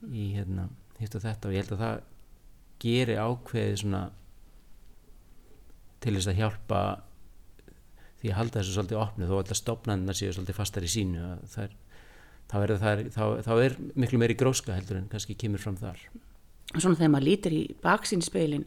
í 0.06 0.30
hérna, 0.36 0.68
hitt 1.00 1.16
og 1.18 1.24
þetta. 1.24 1.50
Og 1.50 1.56
ég 1.56 1.64
held 1.64 1.74
að 1.74 1.82
það 1.82 2.02
geri 2.80 3.18
ákveðið 3.18 3.76
svona 3.82 4.02
til 6.00 6.14
þess 6.16 6.30
að 6.30 6.40
hjálpa 6.40 6.80
því 8.20 8.30
að 8.30 8.38
halda 8.38 8.60
þessu 8.60 8.76
svolítið 8.76 9.02
opnu 9.02 9.28
þó 9.28 9.36
alltaf 9.40 9.58
stopnarnar 9.58 10.16
séu 10.16 10.32
svolítið 10.32 10.60
fastar 10.60 10.86
í 10.86 10.92
sínu 10.92 11.20
að 11.24 11.44
það 11.50 11.66
er, 11.66 11.76
þá, 12.46 12.56
er 12.60 12.72
það, 12.84 13.04
þá, 13.16 13.22
þá 13.48 13.52
er 13.56 13.76
miklu 14.04 14.20
meiri 14.20 14.36
gróska 14.38 14.76
heldur 14.76 15.00
en 15.00 15.08
kannski 15.12 15.36
kemur 15.40 15.62
fram 15.62 15.78
þar 15.80 16.00
Svona 16.76 16.98
þegar 16.98 17.12
maður 17.16 17.26
lítir 17.26 17.56
í 17.56 17.62
baksinspeilin 17.82 18.66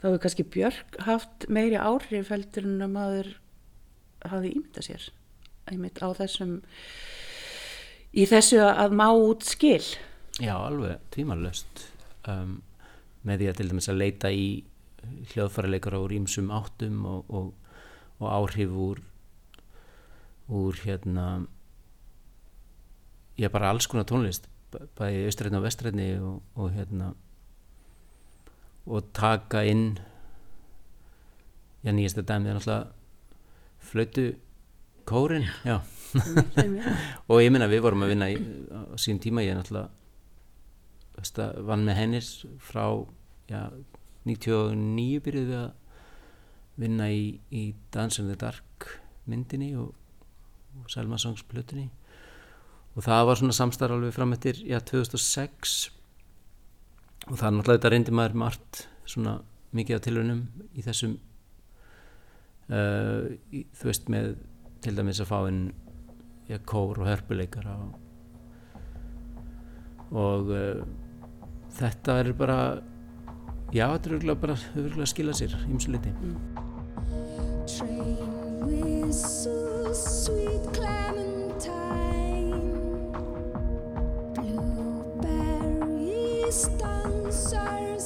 þá 0.00 0.04
hefur 0.06 0.20
kannski 0.24 0.46
Björk 0.54 1.00
haft 1.06 1.48
meiri 1.50 1.78
áhrif 1.80 2.30
heldur 2.30 2.68
en 2.68 2.84
að 2.86 2.92
maður 2.94 3.30
hafi 4.30 4.52
ímyndað 4.54 4.86
sér 4.86 5.06
einmitt 5.70 5.98
á 5.98 6.08
þessum 6.16 6.54
í 8.14 8.26
þessu 8.26 8.60
að 8.64 8.96
má 8.98 9.08
út 9.12 9.46
skil. 9.46 9.82
Já, 10.40 10.54
alveg 10.56 11.02
tímalöst 11.14 11.86
um, 12.30 12.60
með 13.26 13.42
því 13.42 13.50
að 13.50 13.58
til 13.58 13.68
dæmis 13.70 13.90
að 13.90 14.00
leita 14.00 14.32
í 14.32 14.46
hljóðfæraleikara 15.32 16.00
úr 16.02 16.14
ímsum 16.16 16.50
áttum 16.54 17.04
og, 17.08 17.32
og, 17.34 17.50
og 18.20 18.28
áhrif 18.30 18.74
úr 18.76 19.02
úr 20.50 20.78
hérna 20.84 21.26
ég 23.38 23.52
bara 23.52 23.70
alls 23.70 23.88
konar 23.88 24.08
tónlist 24.08 24.48
bæði 24.70 25.26
austræðni 25.28 25.58
og 25.58 25.66
vestræðni 25.66 26.08
og, 26.20 26.40
og 26.58 26.72
hérna 26.74 27.12
og 28.90 29.12
taka 29.14 29.62
inn 29.70 30.00
já 31.84 31.92
nýjasta 31.94 32.24
dæmið 32.26 32.50
er 32.50 32.58
náttúrulega 32.58 32.86
flötu 33.80 34.26
kórin 35.06 35.46
já. 35.64 35.80
og 37.30 37.40
ég 37.40 37.52
minna 37.52 37.70
við 37.70 37.84
vorum 37.86 38.02
að 38.04 38.12
vinna 38.12 38.28
í, 38.30 38.36
á 38.68 38.98
sín 38.98 39.22
tíma 39.22 39.44
ég 39.46 39.56
náttúrulega 39.56 39.88
veist, 41.16 41.38
að 41.38 41.62
vann 41.68 41.86
með 41.86 42.00
hennis 42.00 42.30
frá 42.58 42.84
já, 43.50 43.70
99 44.26 45.22
byrjuðum 45.24 45.54
við 45.54 45.62
að 45.62 45.70
vinna 46.80 47.08
í, 47.12 47.24
í 47.52 47.62
Dance 47.92 48.20
in 48.20 48.28
the 48.28 48.36
Dark 48.40 48.88
myndinni 49.30 49.72
og, 49.78 49.94
og 50.80 50.90
Selma 50.90 51.18
Songs 51.20 51.42
plötunni. 51.46 51.90
Og 52.96 53.04
það 53.06 53.26
var 53.28 53.38
svona 53.38 53.54
samstarf 53.54 53.94
alveg 53.94 54.14
fram 54.16 54.32
eftir 54.34 54.58
já, 54.66 54.80
2006 54.82 55.90
og 57.28 57.34
það 57.36 57.46
er 57.46 57.54
náttúrulega 57.56 57.78
þetta 57.78 57.92
reyndi 57.94 58.14
maður 58.16 58.38
margt 58.44 58.84
svona 59.08 59.34
mikið 59.76 59.96
af 59.96 60.04
tilunum 60.06 60.42
í 60.74 60.84
þessum 60.86 61.16
uh, 62.70 63.26
í, 63.52 63.64
þú 63.76 63.90
veist 63.90 64.10
með 64.12 64.32
til 64.80 64.94
dæmis 64.96 65.20
að 65.22 65.30
fá 65.30 65.38
inn 65.50 65.62
já, 66.48 66.58
kór 66.66 67.02
og 67.02 67.10
hörpuleikara 67.10 67.76
og, 67.84 67.90
og 70.16 70.54
uh, 70.54 70.82
þetta 71.76 72.18
er 72.22 72.32
bara 72.38 72.60
já, 73.70 73.86
þetta 73.86 74.08
er 74.08 74.14
örugglega 74.16 74.42
bara 74.46 74.58
örugglega 74.74 75.06
að 75.06 75.12
skila 75.14 75.36
sér 75.36 75.56
ímsu 75.68 75.94
liti. 75.94 76.14
Train 77.70 78.16
whistles, 78.66 80.02
sweet 80.24 80.64
clementine, 80.74 81.29
distance, 86.50 87.52
are 87.52 87.96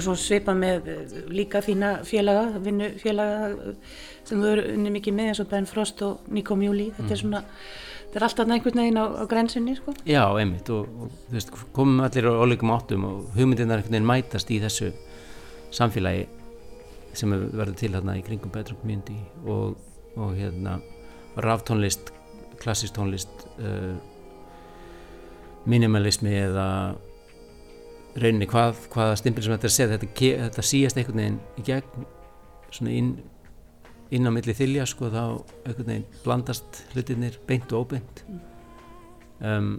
og 0.00 0.06
svo 0.06 0.14
svipa 0.18 0.54
með 0.56 0.88
eh, 0.88 1.12
líka 1.30 1.60
þína 1.64 1.92
félaga, 2.08 2.58
vinnu 2.64 2.88
félaga 3.02 3.52
eh, 3.52 3.94
sem 4.24 4.40
þú 4.42 4.50
eru 4.54 4.64
unni 4.74 4.90
mikið 4.96 5.16
með 5.20 5.30
eins 5.32 5.40
og 5.44 5.48
Ben 5.52 5.68
Frost 5.70 6.02
og 6.06 6.26
Nico 6.32 6.56
Mjúli 6.58 6.88
þetta 6.96 7.14
er 7.16 7.20
svona, 7.22 7.40
þetta 8.08 8.20
er 8.20 8.26
alltaf 8.28 8.52
einhvern 8.56 8.82
veginn 8.82 9.00
á, 9.00 9.06
á 9.20 9.24
grensunni 9.30 9.76
sko. 9.78 9.94
Já, 10.08 10.22
einmitt 10.40 10.68
og, 10.74 10.88
og 11.06 11.14
þú 11.28 11.36
veist, 11.38 11.54
komum 11.76 12.02
allir 12.06 12.28
á 12.30 12.32
ólíkum 12.42 12.72
áttum 12.74 13.06
og 13.08 13.24
hugmyndirnar 13.38 13.80
einhvern 13.82 13.96
veginn 13.98 14.10
mætast 14.10 14.50
í 14.54 14.60
þessu 14.62 14.90
samfélagi 15.74 16.26
sem 17.16 17.32
er- 17.34 17.48
verður 17.58 17.76
til 17.80 17.92
hérna 17.96 18.16
í 18.18 18.24
kringum 18.26 18.52
Bedroom 18.54 18.78
Community 18.82 19.16
og, 19.46 19.76
og 20.16 20.34
hérna 20.38 20.78
raftónlist, 21.40 22.10
klassist 22.60 22.94
tónlist 22.98 23.46
uh, 23.62 23.94
minimalismi 25.70 26.32
eða 26.40 26.66
rauninni 28.18 28.48
hvað, 28.50 28.86
hvaða 28.92 29.18
stimpil 29.20 29.44
sem 29.44 29.54
þetta 29.54 29.68
er 29.68 29.70
að 29.70 29.76
segja 29.76 29.92
þetta, 29.94 30.30
þetta 30.46 30.66
síast 30.66 30.98
einhvern 30.98 31.22
veginn 31.22 31.38
í 31.60 31.66
gegn 31.66 32.08
svona 32.70 32.94
inn, 32.94 33.12
inn 34.14 34.26
á 34.26 34.30
milli 34.34 34.54
þylja 34.56 34.86
sko 34.90 35.10
þá 35.12 35.22
einhvern 35.66 35.92
veginn 35.92 36.08
blandast 36.24 36.82
hlutinir 36.94 37.38
beint 37.46 37.70
og 37.72 37.86
óbeint. 37.86 38.24
Um, 39.40 39.78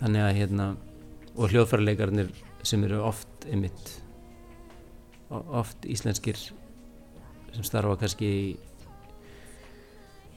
þannig 0.00 0.24
að 0.24 0.36
hérna 0.40 0.70
og 1.34 1.50
hljóðfærarleikarnir 1.50 2.30
sem 2.64 2.84
eru 2.86 3.02
oft 3.04 3.48
einmitt 3.50 3.98
oft 5.34 5.86
íslenskir 5.88 6.38
sem 6.38 7.66
starfa 7.66 7.96
kannski 7.98 8.28
í, 8.28 8.46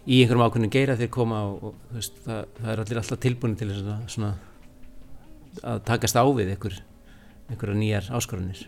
í 0.08 0.20
einhverjum 0.22 0.46
ákveðnum 0.46 0.74
geira 0.74 0.98
þeir 1.00 1.12
koma 1.14 1.44
og, 1.50 1.70
og 1.70 1.96
veist, 1.96 2.20
það, 2.26 2.44
það 2.60 2.72
er 2.74 2.84
allir 2.84 3.02
alltaf 3.02 3.22
tilbúin 3.24 3.58
til 3.60 3.70
þess 3.72 3.90
að 3.94 4.06
svona 4.16 4.32
að 5.66 5.84
takast 5.88 6.18
á 6.18 6.24
við 6.38 6.54
einhver, 6.54 6.78
einhverja 7.48 7.80
nýjar 7.80 8.12
áskorunir 8.18 8.64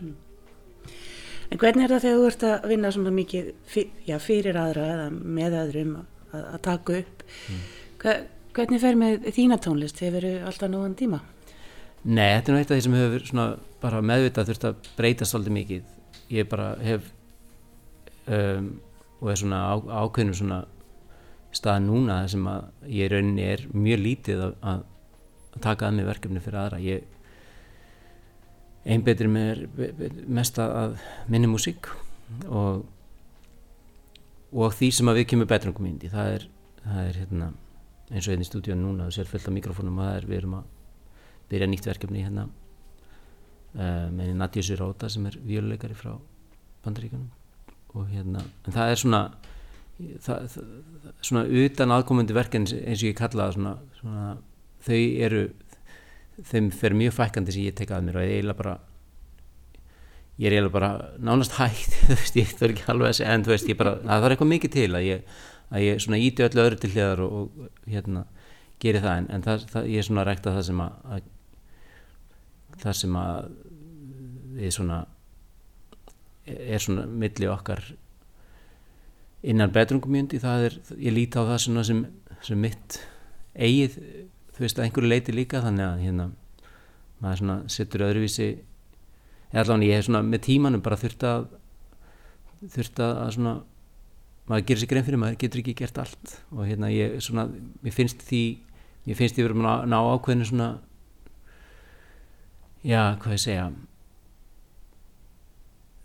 En 1.50 1.58
hvernig 1.58 1.84
er 1.84 1.90
það 1.90 2.04
þegar 2.04 2.18
þú 2.18 2.26
ert 2.28 2.44
að 2.46 2.66
vinna 2.70 2.90
svona 2.94 3.12
mikið 3.14 3.46
fyr, 3.66 3.88
já, 4.06 4.16
fyrir 4.22 4.58
aðra 4.60 4.84
eða 4.92 5.06
með 5.10 5.56
öðrum 5.64 5.96
að, 5.98 6.44
að 6.44 6.60
taka 6.66 6.98
upp? 7.00 7.24
Hva, 8.00 8.14
hvernig 8.54 8.82
fer 8.84 8.98
með 9.00 9.26
þína 9.34 9.58
tónlist? 9.64 10.02
Hefur 10.04 10.26
alltaf 10.46 10.70
nógan 10.70 10.94
tíma? 10.98 11.18
Nei, 12.06 12.36
þetta 12.36 12.52
er 12.52 12.54
nú 12.54 12.60
eitt 12.60 12.70
af 12.70 12.78
því 12.78 12.84
sem 12.86 12.94
hefur 13.00 13.26
svona 13.28 13.48
bara 13.82 14.04
meðvitað 14.12 14.52
þurft 14.52 14.68
að 14.68 14.86
breyta 15.00 15.26
svolítið 15.26 15.56
mikið. 15.56 15.90
Ég 16.30 16.48
bara 16.52 16.68
hef 16.86 17.10
um, 18.30 18.70
og 19.18 19.32
er 19.32 19.40
svona 19.42 19.60
á, 19.66 19.74
ákveðnum 19.74 20.38
svona 20.38 20.60
stað 21.50 21.82
núna 21.88 22.22
sem 22.30 22.46
að 22.46 22.90
ég 22.94 23.10
rauninni 23.10 23.46
er 23.56 23.66
mjög 23.74 24.04
lítið 24.04 24.44
að, 24.46 24.54
að 24.70 24.84
taka 25.66 25.90
að 25.90 25.98
mig 25.98 26.08
verkefni 26.08 26.44
fyrir 26.44 26.62
aðra. 26.62 26.78
Ég 26.78 27.19
einbetri 28.86 29.28
mér 29.28 29.66
be- 29.76 29.92
be- 29.92 30.10
mest 30.26 30.58
að- 30.58 30.74
að 30.82 30.94
minni 31.28 31.50
músík 31.50 31.90
og 32.48 32.86
og 34.52 34.72
því 34.74 34.88
sem 34.92 35.06
að 35.10 35.20
við 35.20 35.26
kemur 35.30 35.46
betrungum 35.50 35.86
indi 35.86 36.08
það 36.10 36.32
er, 36.36 36.46
það 36.84 37.08
er 37.08 37.18
hérna 37.20 37.50
eins 38.10 38.26
og 38.26 38.32
einn 38.34 38.42
í 38.42 38.48
stúdíun 38.48 38.80
núna, 38.82 39.06
þú 39.06 39.14
sér 39.14 39.28
fullt 39.30 39.46
af 39.46 39.54
mikrofónum 39.54 39.98
og 40.00 40.06
það 40.08 40.16
er, 40.16 40.24
við 40.26 40.38
erum 40.40 40.54
að 40.58 40.64
byrja 41.50 41.68
nýtt 41.70 41.86
verkefni 41.86 42.24
hérna 42.24 42.46
uh, 42.48 44.08
með 44.10 44.32
Nadja 44.40 44.62
Siróta 44.66 45.10
sem 45.12 45.26
er 45.30 45.36
vjöluleikari 45.46 45.94
frá 45.98 46.16
Bandaríkanum 46.82 47.28
og 47.94 48.06
hérna, 48.10 48.42
en 48.66 48.74
það 48.74 48.90
er 48.90 49.00
svona 49.02 49.20
það, 50.24 50.44
það, 50.54 50.68
svona 51.28 51.44
utan 51.62 51.94
aðkomandi 51.94 52.34
verkefni 52.34 52.80
eins 52.86 53.02
og 53.04 53.08
ég 53.12 53.18
kalla 53.18 53.46
það 53.48 53.56
svona, 53.58 53.74
svona 54.00 54.26
þau 54.86 55.00
eru 55.28 55.44
þeim 56.50 56.70
fer 56.74 56.96
mjög 56.96 57.16
fækandi 57.18 57.54
sem 57.54 57.66
ég 57.68 57.76
tek 57.78 57.92
að 57.94 58.06
mér 58.06 58.20
og 58.20 58.26
ég 58.26 58.38
eiginlega 58.38 58.60
bara 58.62 58.74
ég 60.40 60.48
er 60.48 60.56
eiginlega 60.56 60.74
bara 60.76 60.90
nánast 61.20 61.56
hægt 61.58 61.96
þú 62.08 62.16
veist, 62.16 62.38
ég 62.40 62.52
þarf 62.56 62.74
ekki 62.74 62.86
alveg 62.92 63.10
að 63.12 63.16
segja 63.18 63.32
en 63.34 63.46
þú 63.46 63.54
veist, 63.54 63.70
ég 63.70 63.80
bara, 63.80 63.96
það 64.06 64.26
er 64.26 64.34
eitthvað 64.36 64.52
mikið 64.54 64.76
til 64.76 64.90
að 64.96 65.06
ég, 65.06 65.38
að 65.70 65.86
ég 65.86 66.04
svona 66.04 66.20
íti 66.24 66.46
öllu 66.46 66.64
öðru 66.64 66.80
til 66.80 66.92
hliðar 66.94 67.24
og, 67.26 67.34
og 67.40 67.90
hérna, 67.90 68.24
geri 68.80 69.04
það 69.04 69.18
en, 69.20 69.30
en 69.36 69.46
það, 69.46 69.66
það, 69.74 69.88
ég 69.92 70.02
er 70.02 70.08
svona 70.08 70.26
rægt 70.28 70.48
að 70.48 70.58
það 70.58 70.68
sem 70.70 70.84
að, 70.86 71.00
að 71.16 71.28
það 72.80 73.00
sem 73.02 73.18
að 73.20 73.50
við 74.60 74.76
svona 74.78 75.00
er 76.50 76.82
svona 76.82 77.04
milli 77.06 77.48
okkar 77.50 77.84
innan 79.50 79.72
betrungumjöndi 79.72 80.40
það 80.40 80.66
er, 80.68 80.76
ég 80.96 81.14
líti 81.16 81.40
á 81.40 81.44
það 81.44 81.62
svona 81.64 81.84
sem, 81.86 82.00
sem 82.44 82.60
mitt 82.60 82.98
eigið 83.54 83.98
þú 84.60 84.66
veist 84.66 84.76
að 84.76 84.84
einhverju 84.84 85.08
leiti 85.08 85.32
líka 85.32 85.62
þannig 85.64 85.86
að 85.86 86.02
hérna 86.04 86.24
maður 87.20 87.38
svona 87.40 87.54
setur 87.72 88.02
öðruvísi 88.04 88.48
eða 89.54 89.62
allavega 89.62 89.86
ég 89.88 89.96
hef 89.96 90.06
svona 90.10 90.20
með 90.26 90.42
tímanum 90.44 90.82
bara 90.84 90.98
þurft 91.00 91.24
að 91.24 91.46
þurft 92.74 93.00
að 93.00 93.20
svona 93.38 93.54
maður 94.50 94.66
gerir 94.68 94.82
sér 94.82 94.90
grein 94.90 95.06
fyrir 95.06 95.22
maður 95.22 95.38
getur 95.40 95.62
ekki 95.62 95.76
gert 95.78 96.02
allt. 96.02 96.34
Og 96.52 96.66
hérna 96.68 96.90
ég 96.92 97.16
svona 97.24 97.46
mér 97.80 97.94
finnst 97.96 98.20
því 98.26 98.42
mér 99.06 99.16
finnst 99.16 99.38
því 99.38 99.46
verið 99.46 99.70
að 99.70 99.88
ná 99.88 99.96
ákveðinu 99.96 100.48
svona 100.50 100.68
já 102.84 103.00
hvað 103.22 103.36
ég 103.36 103.42
segja 103.46 103.66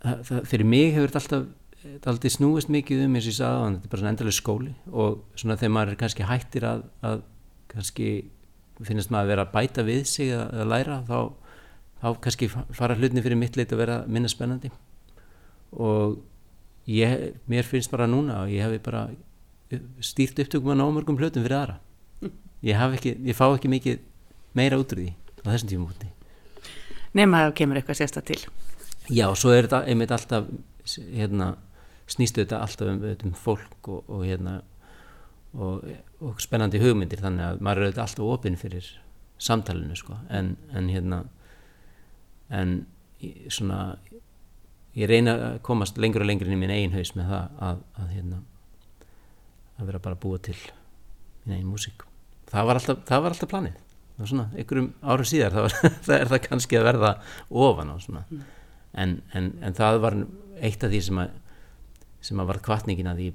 það, 0.00 0.24
það, 0.30 0.40
fyrir 0.48 0.70
mig 0.72 0.94
hefur 0.94 1.12
þetta 1.12 1.22
alltaf 1.22 1.46
þetta 1.82 2.12
alltaf 2.12 2.34
snúist 2.34 2.72
mikið 2.72 3.04
um 3.04 3.18
eins 3.18 3.28
og 3.28 3.34
ég 3.34 3.38
sagði 3.38 3.60
að 3.60 3.76
þetta 3.76 3.86
er 3.86 3.92
bara 3.92 4.02
svona 4.02 4.14
endalega 4.14 4.38
skóli 4.40 4.72
og 4.92 5.20
svona 5.36 5.58
þegar 5.60 5.74
maður 5.76 5.92
er 5.92 6.00
kannski 6.00 6.28
hættir 6.30 6.66
að, 6.68 6.86
að 7.04 7.22
kannski 7.72 8.08
finnst 8.84 9.12
maður 9.12 9.24
að 9.24 9.32
vera 9.32 9.44
að 9.46 9.52
bæta 9.54 9.84
við 9.86 10.02
sig 10.10 10.32
að, 10.36 10.46
að 10.52 10.70
læra 10.72 10.96
þá, 11.08 11.18
þá 12.02 12.08
kannski 12.26 12.48
fara 12.52 12.96
hlutni 12.98 13.24
fyrir 13.24 13.40
mitt 13.40 13.56
leit 13.56 13.72
að 13.72 13.82
vera 13.82 14.00
minna 14.06 14.30
spennandi. 14.30 14.72
Og 15.76 16.18
ég, 16.90 17.32
mér 17.50 17.68
finnst 17.68 17.92
bara 17.92 18.08
núna 18.10 18.42
og 18.44 18.52
ég 18.52 18.66
hef 18.66 18.82
bara 18.84 19.08
stýrt 20.04 20.38
upptökum 20.44 20.74
að 20.74 20.80
ná 20.82 20.86
mörgum 20.94 21.18
hlutum 21.18 21.46
fyrir 21.46 21.58
aðra. 21.60 21.78
Ég, 22.66 22.78
ekki, 22.96 23.12
ég 23.26 23.36
fá 23.36 23.44
ekki 23.50 23.68
mikið 23.70 23.98
meira 24.56 24.78
út 24.80 24.92
úr 24.94 25.02
því 25.02 25.10
á 25.44 25.46
þessum 25.52 25.68
tímum 25.70 25.90
úti 25.92 26.08
Nefn 27.16 27.34
að 27.36 27.44
það 27.44 27.54
kemur 27.60 27.78
eitthvað 27.80 27.98
sérsta 28.00 28.22
til. 28.26 28.38
Já, 29.12 29.26
svo 29.38 29.52
er 29.54 29.66
þetta 29.66 29.82
einmitt 29.88 30.12
alltaf 30.12 30.48
hérna, 31.14 31.50
snýstu 32.10 32.42
þetta 32.42 32.62
alltaf 32.64 32.90
um, 32.90 33.04
um 33.28 33.34
fólk 33.38 33.90
og, 33.92 34.08
og 34.08 34.24
hérna 34.26 34.56
og, 35.54 35.86
og 36.24 36.40
spennandi 36.40 36.80
hugmyndir 36.80 37.20
þannig 37.20 37.44
að 37.44 37.62
maður 37.64 37.88
er 37.88 38.00
alltaf 38.02 38.24
opinn 38.24 38.58
fyrir 38.60 38.88
samtalenu 39.42 39.96
sko. 39.98 40.16
En, 40.32 40.54
en 40.72 40.88
hérna 40.88 41.22
en 42.48 42.76
svona 43.52 43.96
ég 44.96 45.08
reyna 45.10 45.36
að 45.50 45.56
komast 45.66 45.98
lengur 46.00 46.24
og 46.24 46.30
lengur 46.30 46.48
inn 46.48 46.56
í 46.56 46.60
minn 46.60 46.72
eigin 46.72 46.94
haus 46.96 47.12
með 47.16 47.32
það 47.32 47.64
að, 47.68 47.80
að 48.00 48.12
hérna 48.14 48.42
að 49.76 49.90
vera 49.90 50.02
bara 50.06 50.16
að 50.16 50.22
búa 50.24 50.40
til 50.40 50.56
minn 51.44 51.58
eigin 51.58 51.72
músík. 51.72 52.06
Það 52.48 52.68
var 52.70 52.80
alltaf, 52.80 53.02
það 53.08 53.24
var 53.24 53.34
alltaf 53.34 53.50
planið. 53.50 53.80
Það 54.16 54.22
var 54.22 54.30
svona, 54.30 54.46
einhverjum 54.56 54.92
árum 55.02 55.28
síðar 55.28 55.56
það, 55.56 55.66
var, 55.66 55.90
það 56.06 56.18
er 56.18 56.30
það 56.32 56.44
kannski 56.46 56.78
að 56.78 56.86
verða 56.88 57.14
ofan 57.66 57.92
á 57.92 57.96
svona. 58.00 58.24
Mm. 58.30 58.46
en, 58.96 59.18
en, 59.36 59.50
en 59.60 59.76
það 59.76 59.98
var 60.06 60.14
eitt 60.64 60.84
af 60.86 60.92
því 60.92 61.00
sem 61.04 61.18
að 61.20 61.34
sem 62.26 62.40
að 62.40 62.48
var 62.50 62.62
kvartningin 62.64 63.10
að 63.10 63.20
því 63.20 63.26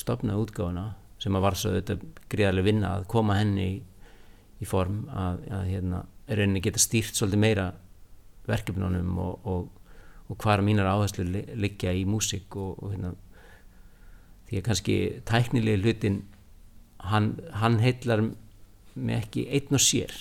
stopnaði 0.00 0.44
útgáðuna 0.46 0.84
sem 1.24 1.36
að 1.36 1.44
var 1.46 1.56
svo 1.56 1.72
þetta 1.72 1.96
gríðarlega 2.32 2.68
vinna 2.68 2.90
að 2.98 3.06
koma 3.14 3.38
henni 3.38 3.64
í, 3.64 3.76
í 4.60 4.68
form 4.68 5.06
að, 5.08 5.40
að 5.56 5.70
hérna, 5.70 6.02
rauninni 6.28 6.62
geta 6.64 6.82
stýrt 6.82 7.16
svolítið 7.16 7.40
meira 7.40 7.70
verkefnunum 8.44 9.18
og, 9.24 9.48
og, 9.48 9.94
og 10.28 10.40
hvaða 10.42 10.66
mínar 10.66 10.90
áherslu 10.92 11.24
liggja 11.56 11.94
í 11.96 12.04
músík 12.08 12.58
og, 12.60 12.76
og 12.84 12.92
hérna 12.92 13.14
því 14.48 14.60
að 14.60 14.66
kannski 14.68 14.96
tæknilegi 15.28 15.82
hlutin 15.82 16.20
hann, 17.08 17.32
hann 17.56 17.80
heitlar 17.80 18.22
mig 18.94 19.16
ekki 19.24 19.46
einn 19.50 19.74
og 19.74 19.82
sér. 19.82 20.12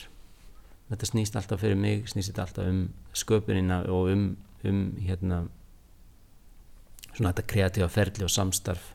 Þetta 0.90 1.10
snýst 1.10 1.36
alltaf 1.40 1.62
fyrir 1.64 1.80
mig 1.80 2.08
snýst 2.12 2.32
þetta 2.32 2.48
alltaf 2.48 2.70
um 2.70 2.82
sköpunina 3.18 3.84
og 3.92 4.12
um, 4.14 4.26
um 4.64 4.82
hérna 5.04 5.44
svona 7.14 7.34
þetta 7.34 7.50
kreatífa 7.52 7.90
ferli 7.92 8.26
og 8.26 8.32
samstarf 8.34 8.94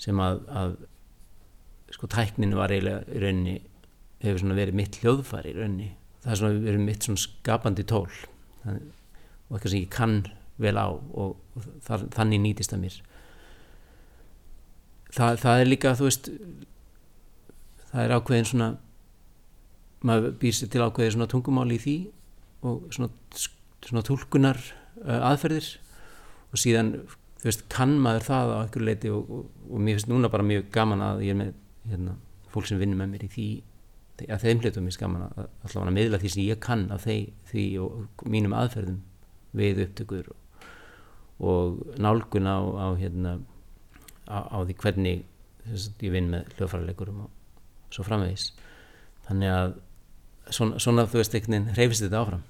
sem 0.00 0.18
að, 0.18 0.40
að 0.48 0.76
sko 1.92 2.08
tækninu 2.10 2.58
var 2.58 2.72
eiginlega 2.72 3.04
í 3.12 3.22
rauninni 3.22 3.56
hefur 4.22 4.42
svona 4.42 4.56
verið 4.58 4.78
mitt 4.78 4.98
hljóðfari 5.02 5.52
í 5.52 5.56
rauninni. 5.58 5.88
Það 6.22 6.34
er 6.34 6.40
svona 6.40 6.64
verið 6.66 6.84
mitt 6.86 7.06
svona 7.06 7.22
skapandi 7.22 7.84
tól. 7.88 8.08
Þannig, 8.62 8.90
og 9.48 9.56
eitthvað 9.56 9.74
sem 9.74 9.82
ég 9.82 9.92
kann 9.92 10.18
vel 10.62 10.76
á 10.78 10.88
og, 10.88 11.34
og 11.56 11.66
þar, 11.84 12.06
þannig 12.14 12.42
nýtist 12.44 12.74
að 12.74 12.84
mér. 12.84 12.98
Það, 15.12 15.40
það 15.42 15.62
er 15.62 15.68
líka 15.68 15.94
þú 15.98 16.08
veist 16.08 16.30
það 17.90 18.04
er 18.04 18.14
ákveðin 18.16 18.48
svona 18.48 18.68
maður 20.02 20.36
býr 20.40 20.56
sér 20.56 20.70
til 20.72 20.84
ákveðin 20.86 21.16
svona 21.16 21.30
tungumáli 21.30 21.76
í 21.76 21.82
því 21.82 21.96
og 22.68 22.86
svona, 22.94 23.10
svona 23.84 24.04
tólkunar 24.06 24.60
uh, 25.04 25.18
aðferðir. 25.32 25.68
Og 26.52 26.60
síðan 26.60 26.94
þú 27.42 27.50
veist 27.50 27.66
kann 27.72 27.98
maður 28.00 28.28
það 28.30 28.54
á 28.54 28.56
einhverju 28.62 28.86
leiti 28.88 29.12
og, 29.12 29.28
og, 29.28 29.44
og 29.68 29.82
mér 29.82 29.98
finnst 29.98 30.10
núna 30.10 30.30
bara 30.32 30.46
mjög 30.46 30.70
gaman 30.74 31.04
að 31.04 31.26
ég 31.26 31.34
er 31.34 31.40
með 31.42 31.52
hérna, 31.90 32.16
fólk 32.52 32.68
sem 32.68 32.80
vinnur 32.80 33.00
með 33.00 33.14
mér 33.14 33.26
í 33.26 33.30
því 33.32 33.46
að 34.30 34.44
þeim 34.44 34.60
hlutum 34.62 34.86
er 34.86 34.94
skaman 34.94 35.24
að 35.26 35.76
að 35.80 35.94
meðla 35.96 36.20
því 36.22 36.30
sem 36.34 36.44
ég 36.44 36.60
kann 36.62 36.84
af 36.94 37.06
þeim, 37.06 37.32
því 37.48 37.64
og 37.82 38.24
mínum 38.30 38.54
aðferðum 38.54 39.00
við 39.56 39.82
upptökur 39.86 40.28
og, 40.32 40.68
og 41.42 41.80
nálgun 41.98 42.46
á, 42.46 42.58
á, 42.60 42.86
hérna, 43.00 43.32
á, 44.30 44.38
á 44.46 44.58
því 44.62 44.76
hvernig 44.84 45.24
ég 45.72 46.12
vinn 46.14 46.30
með 46.32 46.52
hljóðfæralegurum 46.56 47.24
og 47.26 47.92
svo 47.92 48.06
framvegis. 48.06 48.52
Þannig 49.26 49.52
að 49.54 49.74
svona, 50.50 50.80
svona 50.82 51.06
þú 51.10 51.20
veist 51.20 51.36
einhvern 51.36 51.56
veginn 51.56 51.76
reyfist 51.78 52.06
þetta 52.06 52.22
áfram 52.22 52.46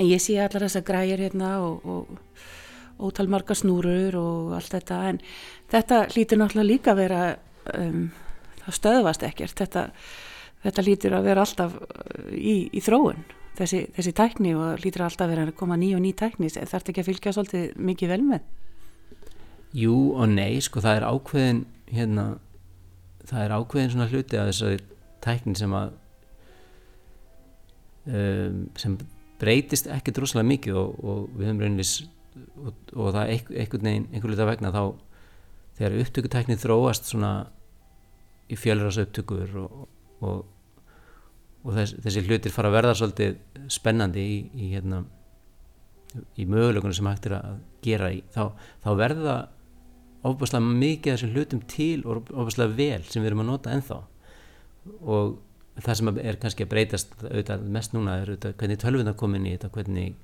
en 0.00 0.08
ég 0.08 0.22
sé 0.22 0.38
allar 0.40 0.64
þessar 0.66 0.86
græjur 0.88 1.22
hérna 1.26 1.52
og, 1.64 1.84
og 1.84 3.04
ótal 3.10 3.28
marga 3.32 3.56
snúrur 3.56 4.16
og 4.20 4.54
allt 4.56 4.74
þetta 4.76 5.00
en 5.10 5.20
þetta 5.72 6.00
hlýtur 6.12 6.40
náttúrulega 6.40 6.68
líka 6.68 6.94
að 6.94 7.02
vera 7.02 7.20
um, 7.76 8.08
það 8.64 8.78
stöðvast 8.78 9.26
ekkert. 9.28 9.56
Þetta, 9.60 9.84
þetta 10.64 10.86
hlýtur 10.86 11.16
að 11.16 11.28
vera 11.30 11.44
alltaf 11.44 11.76
uh, 11.80 12.32
í, 12.34 12.56
í 12.72 12.82
þróun 12.84 13.22
þessi, 13.60 13.84
þessi 13.96 14.14
tækni 14.16 14.54
og 14.56 14.82
hlýtur 14.82 15.06
alltaf 15.06 15.26
að 15.26 15.34
vera 15.34 15.46
að 15.48 15.56
koma 15.60 15.78
ný 15.80 15.92
og 15.96 16.04
ný 16.04 16.12
tækni. 16.16 16.50
Þarf 16.52 16.76
þetta 16.76 16.94
ekki 16.94 17.04
að 17.04 17.10
fylgja 17.10 17.34
svolítið 17.36 17.80
mikið 17.90 18.14
vel 18.14 18.22
með? 18.32 18.46
Jú 19.80 19.96
og 20.16 20.32
nei, 20.32 20.58
sko 20.64 20.82
það 20.82 20.98
er 20.98 21.06
ákveðin 21.06 21.64
hérna, 21.90 22.26
það 23.28 23.44
er 23.44 23.54
ákveðin 23.54 23.92
svona 23.94 24.10
hluti 24.10 24.38
að 24.40 24.50
þessari 24.50 24.80
tækni 25.22 25.56
sem 25.60 25.74
að 25.76 25.92
um, 28.10 28.62
sem 28.80 28.96
breytist 29.40 29.88
ekki 29.90 30.14
droslega 30.16 30.46
mikið 30.48 30.80
og, 30.80 30.98
og 31.04 31.20
við 31.36 31.48
höfum 31.48 31.62
rauninni 31.64 31.86
og, 32.60 32.74
og 32.94 33.14
það 33.14 33.22
er 33.22 33.32
einhvern 33.34 33.88
veginn 33.88 34.08
einhvern 34.10 34.34
veginn 34.34 34.50
vegna 34.50 34.72
þá 34.74 34.82
þegar 35.80 35.98
upptökutækni 36.04 36.58
þróast 36.60 37.08
svona 37.08 37.32
í 38.50 38.58
fjölrás 38.58 38.98
upptökur 39.00 39.54
og, 39.62 39.86
og, 40.26 40.42
þess, 41.76 41.96
þessi 42.04 42.24
hlutir 42.26 42.54
fara 42.54 42.70
að 42.70 42.76
verða 42.76 42.96
svolítið 42.98 43.38
spennandi 43.72 44.26
í, 44.26 44.36
í, 44.52 44.70
hérna, 44.74 45.04
í 46.36 46.46
möguleikunum 46.50 46.96
sem 46.96 47.08
hægt 47.10 47.30
er 47.30 47.38
að 47.38 47.60
gera 47.84 48.10
í 48.12 48.22
þá, 48.34 48.50
þá 48.84 48.90
verða 48.98 49.36
ofbúslega 50.26 50.66
mikið 50.82 51.12
af 51.12 51.20
þessum 51.20 51.36
hlutum 51.36 51.62
til 51.70 52.00
og 52.04 52.26
ofbúslega 52.28 52.76
vel 52.76 53.04
sem 53.08 53.22
við 53.22 53.30
erum 53.30 53.44
að 53.46 53.50
nota 53.54 53.72
ennþá. 53.76 54.00
Og 55.00 55.38
það 55.84 56.00
sem 56.00 56.12
er 56.22 56.38
kannski 56.42 56.66
að 56.66 56.72
breytast 56.74 57.16
auðvitað 57.24 57.64
mest 57.76 57.96
núna 57.96 58.18
er 58.20 58.32
auðvitað 58.34 58.56
hvernig 58.62 58.82
tölvunar 58.82 59.16
komin 59.18 59.48
í 59.48 59.54
þetta 59.54 59.72
hvernig, 59.74 60.14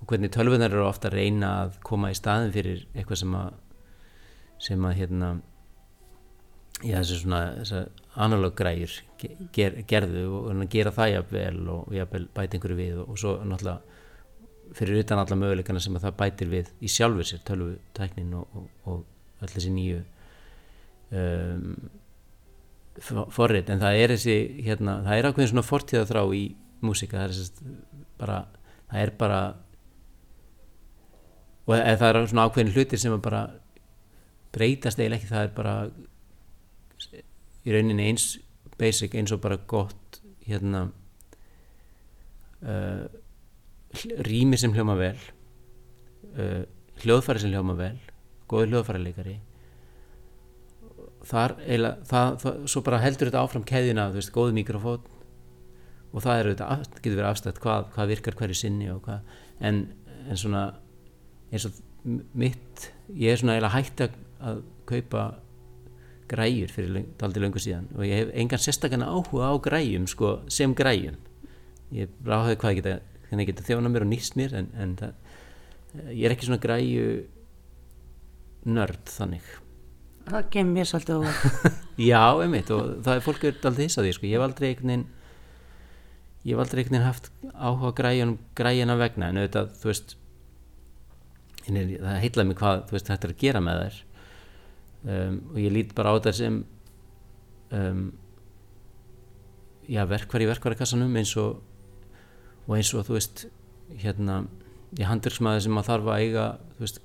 og 0.00 0.06
hvernig 0.10 0.32
tölvunar 0.34 0.72
eru 0.72 0.86
ofta 0.88 1.10
að 1.10 1.18
reyna 1.20 1.50
að 1.64 1.80
koma 1.86 2.12
í 2.12 2.18
staðin 2.18 2.54
fyrir 2.54 2.86
eitthvað 2.94 3.22
sem 3.24 3.36
að 3.38 3.60
sem 4.64 4.86
að 4.86 4.96
hérna 5.00 5.30
já 6.84 6.98
þessi 7.00 7.18
svona 7.22 7.84
analóg 8.14 8.54
græjur 8.58 8.94
ger, 9.54 9.80
gerðu 9.88 10.24
og 10.40 10.64
gera 10.70 10.92
það 10.94 11.12
jafnvel 11.14 11.68
og 11.72 11.92
jafnvel 11.94 12.28
bæti 12.34 12.58
einhverju 12.58 12.78
við 12.78 13.02
og, 13.02 13.10
og 13.10 13.20
svo 13.20 13.34
náttúrulega 13.42 14.74
fyrir 14.74 15.02
utan 15.04 15.20
alla 15.20 15.38
möguleikana 15.38 15.82
sem 15.82 15.96
að 15.96 16.06
það 16.06 16.16
bætir 16.22 16.50
við 16.50 16.70
í 16.80 16.90
sjálfur 16.90 17.28
sér 17.28 17.42
tölvutæknin 17.48 18.34
og, 18.38 18.56
og, 18.58 18.68
og 18.90 19.44
öll 19.44 19.52
þessi 19.52 19.72
nýju 19.74 20.00
um, 21.14 21.68
forrið 23.02 23.72
en 23.74 23.82
það 23.82 24.00
er 24.00 24.14
þessi 24.14 24.36
hérna, 24.66 25.00
það 25.06 25.18
er 25.18 25.28
ákveðin 25.28 25.50
svona 25.50 25.66
fortíða 25.66 26.08
þrá 26.10 26.22
í 26.36 26.44
músika 26.84 27.18
það 27.18 27.24
er 27.24 27.34
þessi 27.34 27.76
bara 28.20 28.38
það 28.90 29.00
er 29.02 29.12
bara 29.18 29.40
og 31.64 31.74
það 31.74 32.08
er 32.08 32.26
svona 32.30 32.46
ákveðin 32.48 32.74
hlutir 32.74 33.00
sem 33.00 33.16
bara 33.24 33.44
breytast 34.54 35.00
eiginlega 35.00 35.20
ekki 35.20 35.32
það 35.32 35.46
er 35.46 35.54
bara 35.56 35.74
í 37.64 37.74
rauninni 37.74 38.10
eins 38.10 38.28
basic 38.78 39.16
eins 39.18 39.32
og 39.34 39.42
bara 39.42 39.58
gott 39.70 40.20
hérna 40.46 40.86
uh, 42.62 43.06
rými 44.28 44.58
sem 44.60 44.74
hljóma 44.74 44.96
vel 44.98 45.16
uh, 46.36 46.62
hljóðfæri 47.02 47.42
sem 47.42 47.54
hljóma 47.54 47.76
vel 47.78 47.96
góði 48.50 48.70
hljóðfæri 48.70 49.04
leikari 49.06 49.36
þar 51.28 51.56
eiginlega, 51.64 52.06
það, 52.10 52.38
það, 52.42 52.62
svo 52.72 52.82
bara 52.86 53.02
heldur 53.02 53.30
þetta 53.30 53.42
áfram 53.42 53.66
keðina, 53.68 54.08
þú 54.12 54.20
veist, 54.20 54.32
góðu 54.34 54.56
mikrofón. 54.58 55.10
Og 56.14 56.22
það 56.22 56.40
er 56.40 56.48
auðvitað, 56.50 56.84
getur 57.00 57.18
verið 57.18 57.30
afstætt 57.30 57.60
hvað, 57.62 57.86
hvað 57.94 58.10
virkar 58.12 58.36
hverju 58.38 58.58
sinni 58.58 58.90
og 58.92 59.00
hvað, 59.06 59.32
en, 59.66 59.80
en 60.28 60.38
svona 60.38 60.66
eins 61.50 61.66
og 61.68 61.80
mitt, 62.36 62.90
ég 63.10 63.32
er 63.32 63.40
svona 63.40 63.56
eiginlega 63.56 63.74
hægt 63.74 64.04
að, 64.04 64.20
kaupa 64.84 65.22
græjur 66.28 66.68
fyrir 66.72 67.06
daldi 67.20 67.40
löngu 67.40 67.60
síðan. 67.62 67.86
Og 67.96 68.04
ég 68.04 68.18
hef 68.20 68.32
engan 68.36 68.60
sérstakana 68.60 69.08
áhuga 69.08 69.48
á 69.48 69.54
græjum 69.64 70.04
sko, 70.10 70.34
sem 70.52 70.74
græjum. 70.76 71.16
Ég 71.94 72.12
ráði 72.26 72.58
hvað 72.60 72.74
ég 72.74 72.82
geta, 72.82 73.44
geta 73.48 73.64
þjóna 73.64 73.92
mér 73.92 74.04
og 74.04 74.10
nýst 74.12 74.36
mér 74.36 74.56
en, 74.60 74.68
en 74.76 74.94
það, 75.00 75.14
ég 76.10 76.26
er 76.26 76.34
ekki 76.34 76.50
svona 76.50 76.60
græju 76.60 77.08
nörd 78.64 79.12
þannig 79.12 79.48
það 80.28 80.48
gemur 80.54 80.74
mér 80.78 80.90
svolítið 80.90 81.20
og 81.20 81.28
Já, 82.10 82.22
einmitt 82.42 82.72
og 82.74 82.96
það 83.04 83.18
er 83.18 83.24
fólk 83.24 83.44
er 83.44 83.54
alltaf 83.54 83.78
þess 83.78 84.00
að 84.00 84.08
því 84.08 84.16
sko. 84.16 84.26
ég 84.28 84.36
hef 84.36 84.46
aldrei 84.46 84.68
einhvern 84.70 85.06
ég 86.44 86.52
hef 86.52 86.62
aldrei 86.64 86.82
einhvern 86.82 87.06
haft 87.06 87.30
áhuga 87.52 87.92
græjun 88.00 88.36
græjuna 88.58 88.98
vegna 89.00 89.30
en 89.30 89.40
auðvitað 89.42 89.70
þú 89.80 89.90
veist 89.90 90.16
er, 91.68 91.94
það 91.94 92.20
heitlaði 92.24 92.50
mig 92.50 92.60
hvað 92.60 92.82
þú 92.88 92.98
veist 92.98 93.12
þetta 93.12 93.28
er 93.28 93.34
að 93.34 93.44
gera 93.44 93.64
með 93.64 93.82
þær 93.84 94.00
um, 95.14 95.38
og 95.52 95.60
ég 95.62 95.76
lít 95.76 95.94
bara 95.96 96.12
á 96.12 96.16
þetta 96.18 96.34
sem 96.40 96.58
um, 97.78 98.02
já, 99.88 100.02
verkvar 100.08 100.44
í 100.44 100.50
verkvarakassanum 100.50 101.20
eins 101.20 101.36
og 101.40 101.62
og 102.64 102.78
eins 102.78 102.92
og 102.96 103.04
þú 103.06 103.18
veist 103.18 103.44
hérna, 104.00 104.44
ég 104.96 105.08
handverksmaður 105.08 105.64
sem 105.66 105.74
maður 105.76 105.90
þarf 105.90 106.10
að 106.10 106.22
eiga 106.24 106.44
þú 106.76 106.84
veist 106.86 107.00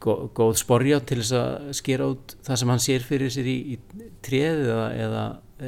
góð 0.00 0.54
sporja 0.60 1.00
til 1.06 1.20
þess 1.22 1.34
að 1.38 1.68
skera 1.78 2.08
út 2.12 2.36
það 2.46 2.60
sem 2.60 2.72
hann 2.72 2.82
sér 2.82 3.04
fyrir 3.06 3.32
sér 3.34 3.50
í, 3.50 3.56
í 3.74 4.08
tréð 4.24 4.62
eða, 4.68 4.86
eða 5.04 5.24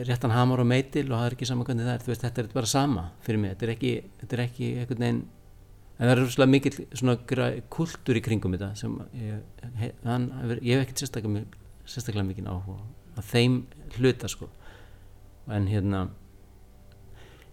réttan 0.07 0.35
hamar 0.35 0.63
og 0.63 0.69
meitil 0.71 1.09
og 1.09 1.17
það 1.17 1.27
er 1.27 1.37
ekki 1.37 1.49
sama 1.51 1.67
hvernig 1.67 1.89
það 1.89 1.97
er. 1.97 2.07
Veist, 2.07 2.25
þetta 2.27 2.43
er 2.43 2.51
bara 2.55 2.71
sama 2.71 3.05
fyrir 3.27 3.43
mig. 3.43 3.55
Þetta 3.55 3.67
er 3.67 3.75
ekki, 3.75 3.93
þetta 4.23 4.37
er 4.37 4.45
ekki 4.45 4.71
einhvern 4.79 5.05
veginn 5.07 5.21
en 6.01 6.07
það 6.07 6.15
er 6.15 6.23
rosalega 6.23 6.53
mikill 6.55 6.77
svona 6.97 7.17
kultúr 7.75 8.17
í 8.17 8.23
kringum 8.25 8.55
þetta 8.57 8.71
sem 8.79 8.95
ég, 9.21 9.43
he, 9.83 9.91
hann, 10.07 10.31
ég 10.63 10.79
hef 10.79 10.87
ekkert 10.87 11.03
sérstaklega, 11.03 11.43
sérstaklega 11.85 12.25
mikinn 12.31 12.49
áhuga 12.49 12.79
á 13.19 13.21
þeim 13.21 13.61
hluta 13.99 14.31
sko. 14.31 14.49
En 15.51 15.67
hérna 15.69 16.07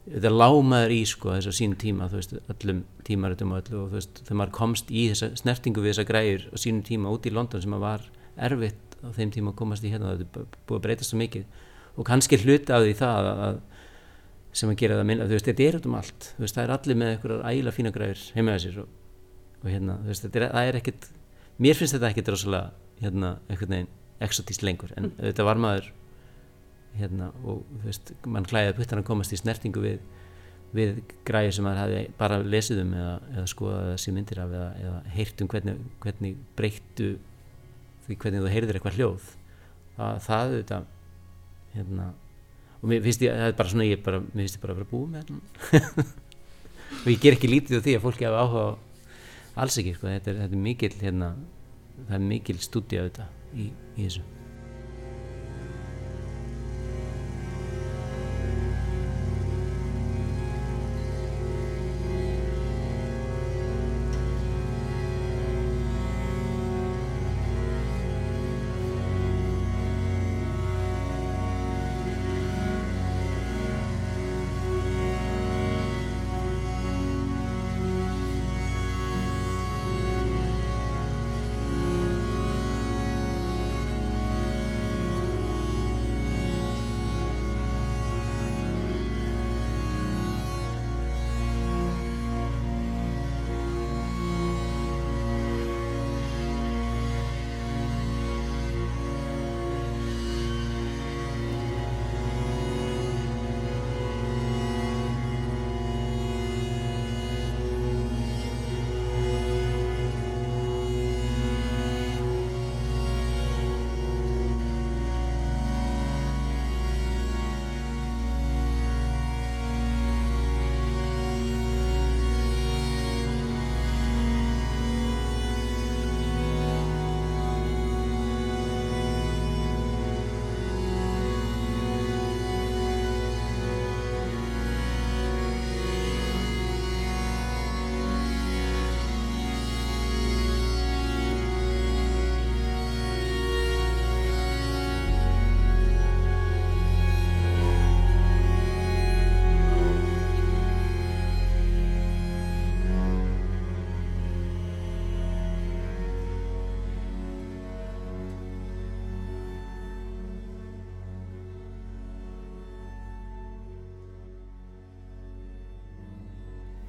þetta 0.08 0.32
lámaður 0.32 0.94
í 0.96 1.00
sko 1.10 1.34
þess 1.36 1.50
að 1.52 1.56
sín 1.58 1.74
tíma 1.80 2.08
þú 2.12 2.20
veist, 2.22 2.34
öllum 2.54 2.82
tímaritum 3.08 3.52
og 3.54 3.62
öllu 3.62 3.80
og 3.84 3.90
þú 3.92 3.98
veist, 4.00 4.22
þegar 4.24 4.40
maður 4.42 4.54
komst 4.58 4.92
í 4.92 5.08
þessa 5.12 5.30
snertingu 5.42 5.84
við 5.84 5.92
þessa 5.94 6.06
græjur 6.08 6.46
á 6.48 6.56
sínum 6.64 6.84
tíma 6.88 7.12
út 7.12 7.28
í 7.28 7.34
London 7.36 7.64
sem 7.64 7.76
að 7.76 7.84
var 7.84 8.06
erfitt 8.48 8.98
á 9.04 9.08
þeim 9.18 9.32
tíma 9.36 9.52
að 9.52 9.58
komast 9.60 9.84
í 9.84 9.92
hérna 9.92 10.14
þetta 10.16 10.26
er 10.26 10.32
bú- 10.34 10.62
búið 10.70 10.78
að 10.80 10.86
breytast 10.88 11.12
svo 11.12 11.20
mikið. 11.22 11.44
Og 11.98 12.06
kannski 12.08 12.38
hluti 12.40 12.74
af 12.74 12.82
því 12.86 12.94
það 12.98 13.28
að, 13.34 13.60
sem 14.58 14.70
að 14.72 14.80
gera 14.82 14.98
það 14.98 15.08
minna, 15.12 15.28
þú 15.28 15.36
veist, 15.38 15.50
þetta 15.52 15.68
er 15.68 15.78
út 15.78 15.86
um 15.90 15.96
allt. 16.00 16.32
Þú 16.38 16.44
veist, 16.46 16.56
það 16.58 16.64
er 16.68 16.74
allir 16.78 16.98
með 17.02 17.12
einhverjar 17.14 17.46
ægilega 17.52 17.76
fína 17.78 17.92
græjur 17.94 18.24
heima 18.38 18.58
sér 18.62 18.80
og, 18.84 18.88
og 19.64 19.70
hérna, 19.70 20.00
þú 20.02 20.12
veist, 20.14 20.26
þetta 20.28 20.40
er, 20.40 20.48
það 20.54 20.70
er 20.72 20.80
ekkit 20.82 21.08
mér 21.58 21.76
finnst 21.80 21.98
þetta 21.98 22.12
ekkit 22.14 22.32
rosalega 22.34 22.72
hérna, 23.02 23.32
hérna, 27.00 27.32
og 27.48 27.66
veist, 27.84 28.14
mann 28.26 28.48
klæði 28.48 28.74
að 28.86 29.04
komast 29.08 29.34
í 29.36 29.40
snertingu 29.40 29.84
við, 29.84 30.04
við 30.76 31.02
græði 31.28 31.56
sem 31.56 31.68
maður 31.68 31.82
hefði 31.84 32.04
bara 32.20 32.40
lesið 32.44 32.84
um 32.84 32.94
eða, 32.98 33.16
eða 33.36 33.48
skoðað 33.54 33.96
sé 34.04 34.14
myndir 34.16 34.44
af 34.44 34.54
eða, 34.54 34.70
eða 34.84 35.02
heyrt 35.16 35.44
um 35.44 35.52
hvernig, 35.52 35.82
hvernig 36.04 36.38
breyttu 36.60 37.10
því 38.08 38.20
hvernig 38.22 38.46
þú 38.46 38.54
heyrðir 38.54 38.80
eitthvað 38.80 38.98
hljóð. 39.02 39.28
Það, 39.98 40.22
það 40.28 40.56
þetta 40.56 40.82
hérna, 41.74 42.08
og 42.78 42.90
mér 42.92 43.04
finnst 43.06 43.26
ég, 43.26 43.36
það 43.36 43.52
er 43.52 43.58
bara 43.58 43.74
svona 43.74 43.88
ég 43.88 44.04
bara, 44.06 44.22
mér 44.24 44.44
finnst 44.44 44.58
ég 44.58 44.64
bara 44.64 44.76
að 44.76 44.82
vera 44.82 44.92
búið 44.92 45.10
með 45.14 45.22
hérna 45.24 46.06
og 47.02 47.10
ég 47.12 47.22
ger 47.24 47.38
ekki 47.38 47.52
lítið 47.52 47.82
á 47.82 47.86
því 47.86 47.98
að 47.98 48.06
fólki 48.06 48.28
hafa 48.28 48.46
áhuga 48.46 48.64
á 48.64 48.72
alls 49.64 49.78
ekki, 49.82 49.98
sko, 49.98 50.10
þetta 50.14 50.34
er, 50.34 50.42
er 50.46 50.66
mikil 50.68 50.94
hérna, 51.02 51.34
það 52.06 52.18
er 52.20 52.26
mikil 52.32 52.60
stúdía 52.62 53.08
þetta 53.10 53.30
í, 53.58 53.72
í 53.98 54.06
þessu 54.06 54.37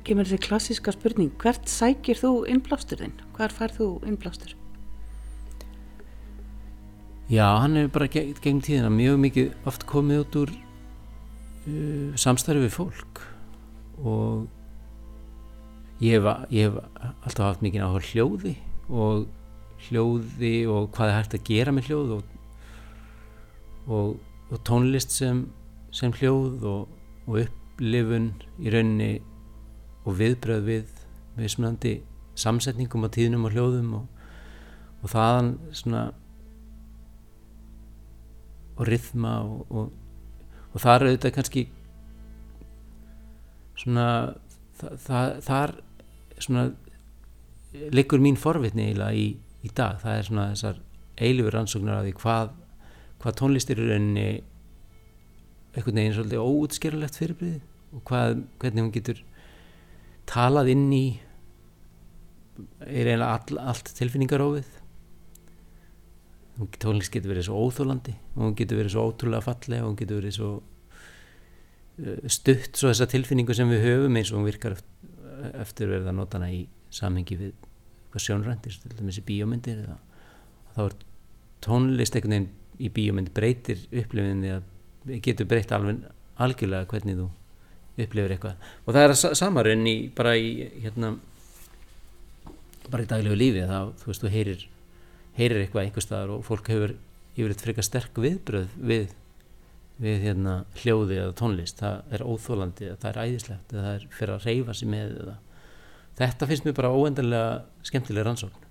kemur 0.08 0.28
þessi 0.28 0.46
klassíska 0.48 0.92
spurning, 0.94 1.34
hvert 1.42 1.68
sækir 1.68 2.18
þú 2.18 2.32
innblástur 2.50 3.02
þinn? 3.02 3.14
Hvar 3.36 3.52
fær 3.54 3.74
þú 3.76 3.88
innblástur? 4.08 4.54
Já, 7.28 7.44
hann 7.60 7.76
hefur 7.76 7.92
bara 7.98 8.08
ge 8.08 8.22
gegn 8.40 8.62
tíðina 8.64 8.88
mjög 8.88 9.18
mikið 9.20 9.66
oft 9.68 9.84
komið 9.88 10.22
út 10.22 10.38
úr 10.42 10.52
uh, 10.54 12.16
samstarfi 12.16 12.64
við 12.64 12.72
fólk 12.72 13.20
og 14.00 14.46
ég 16.00 16.16
hef, 16.16 16.46
ég 16.54 16.70
hef 16.70 16.78
alltaf 17.26 17.44
haft 17.50 17.66
mikið 17.66 17.84
áhuga 17.84 18.06
hljóði 18.08 18.54
og 18.88 19.26
hljóði 19.88 20.54
og 20.72 20.88
hvað 20.94 21.10
er 21.10 21.16
hægt 21.18 21.36
að 21.36 21.46
gera 21.50 21.74
með 21.74 21.90
hljóð 21.90 22.14
og, 22.16 22.34
og, 23.92 24.14
og 24.48 24.62
tónlist 24.64 25.12
sem, 25.12 25.44
sem 25.92 26.14
hljóð 26.16 26.64
og, 26.70 26.94
og 27.26 27.42
upplifun 27.44 28.32
í 28.56 28.72
rauninni 28.72 29.12
og 30.08 30.16
viðbröð 30.18 30.64
við 30.66 30.94
mismunandi 31.38 31.98
samsetningum 32.38 33.06
á 33.06 33.08
tíðnum 33.14 33.46
og 33.48 33.54
hljóðum 33.54 33.92
og, 33.98 34.06
og 35.02 35.12
þaðan 35.12 35.52
svona 35.76 36.04
og 38.78 38.86
rithma 38.86 39.40
og, 39.42 39.66
og, 39.70 39.92
og 40.72 40.82
þar 40.82 41.08
auðvitað 41.08 41.34
kannski 41.34 41.64
svona 43.78 44.08
það, 44.78 45.40
þar 45.46 45.74
svona 46.38 46.68
liggur 47.94 48.22
mín 48.22 48.38
forvitni 48.38 48.88
eiginlega 48.88 49.18
í, 49.18 49.26
í 49.66 49.72
dag. 49.74 49.98
Það 50.02 50.14
er 50.14 50.28
svona 50.28 50.46
þessar 50.52 50.78
eilifur 51.18 51.56
rannsóknar 51.56 52.00
af 52.00 52.06
því 52.06 52.14
hvað, 52.22 52.54
hvað 53.22 53.38
tónlistir 53.40 53.82
er 53.82 53.96
einhvern 53.98 56.00
veginn 56.00 56.16
svolítið 56.16 56.44
óútskerulegt 56.44 57.18
fyrirbrið 57.18 57.58
og 57.94 58.04
hvað, 58.08 58.44
hvernig 58.62 58.84
hún 58.84 58.94
getur 58.94 59.18
talað 60.28 60.72
inn 60.74 60.88
í 60.92 61.04
er 62.82 63.06
eiginlega 63.06 63.30
all, 63.36 63.60
allt 63.72 63.92
tilfinningarófið. 63.98 64.74
Tónlist 66.82 67.14
getur 67.14 67.30
verið 67.30 67.46
svo 67.46 67.60
óþólandi 67.68 68.16
og 68.34 68.40
hún 68.42 68.56
getur 68.58 68.80
verið 68.80 68.96
svo 68.96 69.04
ótrúlega 69.12 69.46
falleg 69.46 69.84
og 69.84 69.92
hún 69.92 69.98
getur 70.00 70.18
verið 70.18 70.34
svo 70.34 70.48
uh, 70.58 72.24
stutt 72.26 72.74
svo 72.74 72.90
þessa 72.90 73.06
tilfinningu 73.12 73.54
sem 73.54 73.70
við 73.70 73.84
höfum 73.86 74.18
eins 74.18 74.32
og 74.32 74.40
hún 74.40 74.48
virkar 74.48 74.74
eftir, 74.74 75.20
eftir 75.54 75.92
verið 75.92 76.10
að 76.10 76.18
nota 76.18 76.40
hana 76.40 76.50
í 76.50 76.64
samhengi 76.90 77.38
við 77.38 77.54
hvað 78.08 78.24
sjónræntir, 78.24 78.74
til 78.82 78.96
dæmis 78.98 79.20
í 79.20 79.26
bíómyndir 79.28 79.84
eða 79.84 79.98
þá 80.74 80.80
er 80.88 80.96
tónlist 81.62 82.16
einhvern 82.16 82.34
veginn 82.34 82.50
í 82.78 82.90
bíómynd 82.94 83.32
breytir 83.36 83.84
upplifinni 83.90 84.54
að 84.56 85.18
getur 85.22 85.46
breytt 85.50 85.74
alveg 85.74 86.02
algjörlega 86.42 86.90
hvernig 86.90 87.18
þú 87.18 87.28
upplifir 87.98 88.34
eitthvað. 88.34 88.70
Og 88.86 88.96
það 88.96 89.08
er 89.08 89.36
samarinn 89.42 89.86
í 89.90 89.96
bara 90.14 90.36
í 90.38 90.52
hérna 90.84 91.16
bara 92.88 93.04
í 93.04 93.08
daglegu 93.08 93.36
lífi 93.36 93.64
þá 93.68 93.92
þú 94.00 94.10
veist 94.10 94.24
þú 94.24 94.32
heyrir 94.32 94.64
heyrir 95.38 95.62
eitthvað 95.62 95.84
einhver 95.84 96.04
staðar 96.04 96.34
og 96.34 96.44
fólk 96.46 96.70
hefur 96.72 96.94
yfirleitt 97.38 97.62
frekar 97.62 97.86
sterk 97.86 98.18
viðbröð 98.18 98.72
við, 98.90 99.12
við 100.02 100.24
hérna, 100.24 100.54
hljóði 100.80 101.20
eða 101.22 101.36
tónlist, 101.38 101.82
það 101.82 102.16
er 102.16 102.24
óþólandi 102.26 102.94
það 102.96 103.10
er 103.10 103.20
æðislegt, 103.24 103.74
það 103.74 103.90
er 103.92 104.08
fyrir 104.16 104.34
að 104.34 104.48
reyfa 104.48 104.74
sig 104.74 104.90
með 104.90 105.12
eða. 105.22 105.36
þetta 106.18 106.48
finnst 106.50 106.66
mér 106.66 106.78
bara 106.80 106.94
óendanlega 106.94 107.86
skemmtilega 107.86 108.26
rannsókn. 108.26 108.66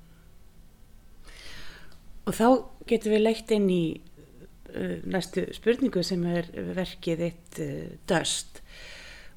Og 2.27 2.35
þá 2.35 2.47
getum 2.89 3.15
við 3.15 3.23
leitt 3.23 3.53
inn 3.55 3.69
í 3.71 3.83
uh, 3.95 4.97
næstu 5.07 5.45
spurningu 5.55 6.03
sem 6.03 6.25
er 6.27 6.51
verkið 6.75 7.23
eitt 7.29 7.61
uh, 7.63 7.95
döst 8.09 8.59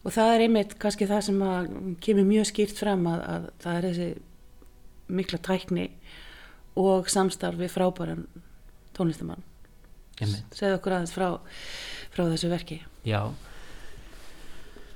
og 0.05 0.15
það 0.15 0.35
er 0.35 0.45
einmitt 0.47 0.77
kannski 0.81 1.09
það 1.11 1.23
sem 1.29 1.43
kemur 2.05 2.29
mjög 2.29 2.49
skýrt 2.51 2.81
fram 2.81 3.07
að, 3.11 3.25
að 3.35 3.49
það 3.65 3.79
er 3.79 3.89
þessi 3.89 4.09
mikla 5.11 5.41
tækni 5.45 5.87
og 6.81 7.11
samstarfi 7.11 7.69
frábæran 7.71 8.25
tónlistamann. 8.97 9.43
Segð 10.21 10.77
okkur 10.77 10.97
aðeins 10.97 11.15
frá, 11.15 11.29
frá 12.13 12.25
þessu 12.29 12.51
verki. 12.53 12.81
Já. 13.09 13.23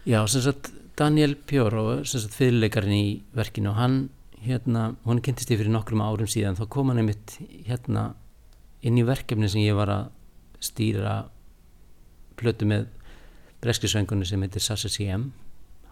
Já, 0.05 0.21
sem 0.29 0.45
sagt 0.45 0.71
Daniel 0.99 1.35
Pjóró, 1.49 2.05
sem 2.05 2.23
sagt 2.23 2.37
fyrirleikarinn 2.37 2.97
í 2.97 3.07
verkinu 3.35 3.73
og 3.73 3.81
hann 3.81 3.97
hérna, 4.45 4.91
hún 5.09 5.23
kynntist 5.25 5.51
ég 5.53 5.61
fyrir 5.61 5.73
nokkrum 5.73 6.05
árum 6.05 6.29
síðan. 6.29 6.59
Þá 6.59 6.69
kom 6.73 6.93
hann 6.93 7.01
einmitt 7.01 7.39
hérna 7.65 8.11
inn 8.85 9.01
í 9.01 9.07
verkefni 9.07 9.49
sem 9.49 9.65
ég 9.65 9.77
var 9.79 9.93
að 9.93 10.11
stýra 10.65 11.17
plötu 12.39 12.69
með 12.69 12.91
breskisvengunni 13.65 14.29
sem 14.29 14.43
heitir 14.45 14.63
Sassa 14.63 14.93
CM 14.93 15.31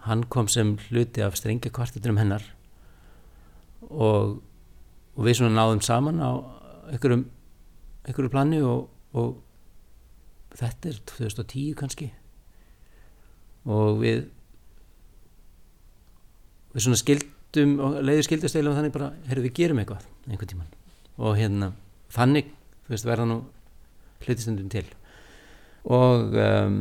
hann 0.07 0.23
kom 0.29 0.47
sem 0.51 0.75
hluti 0.89 1.23
af 1.23 1.37
strengjakvartetunum 1.39 2.19
hennar 2.19 2.43
og, 3.89 4.41
og 5.15 5.25
við 5.25 5.39
svona 5.39 5.55
náðum 5.55 5.81
saman 5.83 6.19
á 6.19 6.31
einhverjum, 6.91 7.25
einhverjum 8.03 8.33
plani 8.33 8.61
og, 8.67 8.87
og 9.15 9.37
þetta 10.57 10.91
er 10.91 10.99
2010 11.09 11.75
kannski. 11.79 12.09
Og 13.63 14.01
við 14.01 14.25
við 16.73 16.87
svona 16.87 16.99
skildum 16.99 17.77
og 17.85 17.99
leiður 18.01 18.27
skildastelum 18.27 18.75
þannig 18.75 18.95
bara, 18.95 19.11
heyrðu 19.29 19.45
við 19.45 19.55
gerum 19.61 19.79
eitthvað 19.81 20.07
einhvern 20.27 20.51
tíman 20.51 20.71
og 21.21 21.37
hérna 21.37 21.69
þannig, 22.13 22.49
þú 22.83 22.95
veist, 22.95 23.07
verða 23.07 23.29
nú 23.29 23.39
hlutistundum 24.23 24.71
til. 24.73 24.85
Og 25.93 26.33
um, 26.33 26.77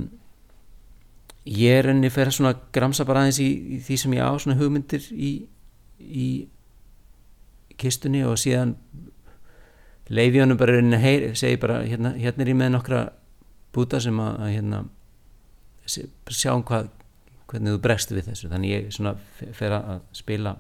ég 1.49 1.79
er 1.81 1.91
enni 1.91 2.11
fyrir 2.13 2.35
svona 2.35 2.55
gramsa 2.75 3.05
bara 3.09 3.25
aðeins 3.25 3.41
í, 3.43 3.49
í 3.77 3.79
því 3.83 3.97
sem 3.99 4.15
ég 4.15 4.23
á 4.23 4.31
svona 4.39 4.59
hugmyndir 4.61 5.07
í, 5.11 5.33
í 5.99 6.29
kistunni 7.81 8.23
og 8.29 8.37
síðan 8.39 8.77
leifi 10.13 10.43
honum 10.43 10.59
bara 10.61 10.77
að 10.79 10.99
heyri, 11.03 11.33
segi 11.39 11.59
bara 11.63 11.81
hérna, 11.87 12.13
hérna 12.19 12.45
er 12.45 12.53
ég 12.53 12.59
með 12.59 12.75
nokkra 12.77 13.03
búta 13.75 14.01
sem 14.03 14.19
að, 14.21 14.35
að 14.45 14.53
hérna 14.57 14.83
sjáum 16.31 16.63
hvað 16.69 16.91
hvernig 17.51 17.75
þú 17.75 17.81
bregst 17.85 18.13
við 18.15 18.29
þessu. 18.31 18.49
Þannig 18.53 18.71
ég 18.73 18.93
svona 18.95 19.15
f- 19.19 19.49
fer 19.57 19.75
að 19.77 20.03
spila 20.17 20.55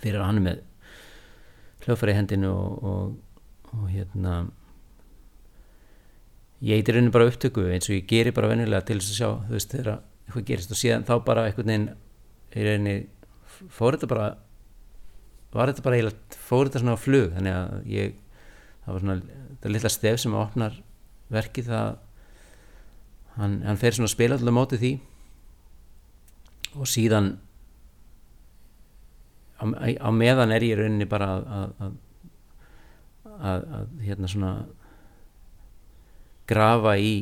fyrir 0.00 0.22
hann 0.24 0.40
með 0.42 0.62
hljóðfæri 1.84 2.14
í 2.14 2.18
hendinu 2.18 2.50
og, 2.54 2.88
og, 2.90 3.12
og 3.76 3.84
hérna 3.92 4.38
ég 6.60 6.76
eitthvað 6.76 6.98
raunin 6.98 7.14
bara 7.14 7.28
upptöku 7.30 7.64
eins 7.72 7.88
og 7.88 7.96
ég 7.96 8.06
geri 8.08 8.32
bara 8.36 8.50
venjulega 8.50 8.84
til 8.88 8.98
þess 9.00 9.14
að 9.14 9.18
sjá 9.20 9.28
þú 9.48 9.56
veist 9.56 9.74
þegar 9.74 9.90
eitthvað 10.26 10.46
gerist. 10.50 10.74
Og 10.74 10.80
síðan 10.80 11.06
þá 11.08 11.14
bara 11.26 11.46
einhvern 11.48 11.70
veginn 11.70 11.88
í 12.50 12.66
rauninni 12.66 12.96
fór 13.72 13.96
þetta 13.96 14.10
bara 14.10 14.28
var 15.54 15.70
þetta 15.70 15.84
bara 15.86 15.98
eiginlega 15.98 16.40
fór 16.48 16.68
þetta 16.68 16.82
svona 16.82 16.96
á 17.00 17.04
flug. 17.04 17.32
Þannig 17.36 17.56
að 17.56 17.90
ég 17.90 18.18
það 18.84 18.92
var 18.92 19.04
svona 19.04 19.18
þetta 19.24 19.74
litla 19.74 19.92
stef 19.96 20.20
sem 20.22 20.36
opnar 20.36 20.76
verkið 21.30 21.70
það 21.70 21.90
hann, 23.38 23.56
hann 23.64 23.80
fer 23.80 23.96
svona 23.96 24.10
að 24.10 24.16
spila 24.16 24.36
alltaf 24.36 24.56
mótið 24.56 24.84
því. 24.84 24.92
Og 26.76 26.90
síðan 26.90 27.32
á, 29.58 29.64
á 29.64 30.08
meðan 30.12 30.54
er 30.54 30.68
ég 30.68 30.78
rauninni 30.78 31.08
bara 31.10 31.32
að, 31.38 31.72
að, 31.86 31.96
að, 33.40 33.64
að 33.80 33.96
hérna 34.04 34.30
svona 34.30 34.52
grafa 36.50 36.96
í 36.98 37.12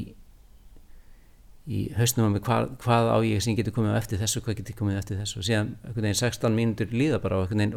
í 1.69 1.83
hausnum 1.99 2.31
á 2.31 2.33
mig 2.33 2.45
hvað, 2.47 2.71
hvað 2.81 3.11
á 3.13 3.17
ég 3.29 3.43
sem 3.45 3.57
getur 3.57 3.75
komið 3.77 3.99
eftir 3.99 4.21
þessu, 4.23 4.41
hvað 4.45 4.63
getur 4.63 4.77
komið 4.79 5.01
eftir 5.03 5.19
þessu. 5.21 5.41
Og 5.41 5.49
síðan 5.49 5.75
einhvern 5.83 6.07
veginn 6.07 6.21
16 6.23 6.57
mínútur 6.57 6.95
líða 6.95 7.19
bara 7.21 7.43
og 7.43 7.51
einhvern 7.51 7.75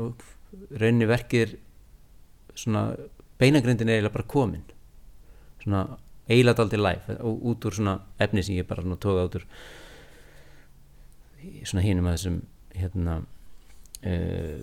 veginn 0.72 1.10
verkið 1.10 1.44
er 1.44 1.58
svona 2.56 2.86
beinagrindin 3.42 3.92
er 3.92 4.00
eiginlega 4.00 4.16
bara 4.16 4.30
komin. 4.32 4.64
Svona 5.64 5.84
eiginlega 6.30 6.62
daldi 6.62 6.80
live 6.80 7.18
og 7.20 7.46
út 7.52 7.68
úr 7.68 7.78
svona 7.82 7.98
efni 8.24 8.46
sem 8.48 8.56
ég 8.56 8.70
bara 8.70 8.96
tóða 8.96 9.28
út 9.28 9.38
úr 9.42 9.48
svona 11.68 11.84
hinum 11.84 12.08
að 12.08 12.16
þessum 12.16 12.42
hérna 12.78 13.18
uh, 14.08 14.60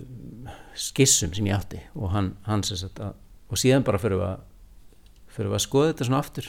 skissum 0.72 1.36
sem 1.36 1.50
ég 1.50 1.58
átti. 1.58 1.82
Og 2.00 2.14
hann, 2.16 2.32
hann 2.48 2.64
sem 2.64 2.80
sagt 2.80 3.02
að 3.04 3.12
og 3.48 3.60
síðan 3.60 3.84
bara 3.84 4.00
fyrir 4.00 4.20
að 4.24 4.40
fyrir 5.32 5.54
að 5.54 5.64
skoða 5.64 5.92
þetta 5.92 6.08
svona 6.08 6.22
aftur 6.24 6.48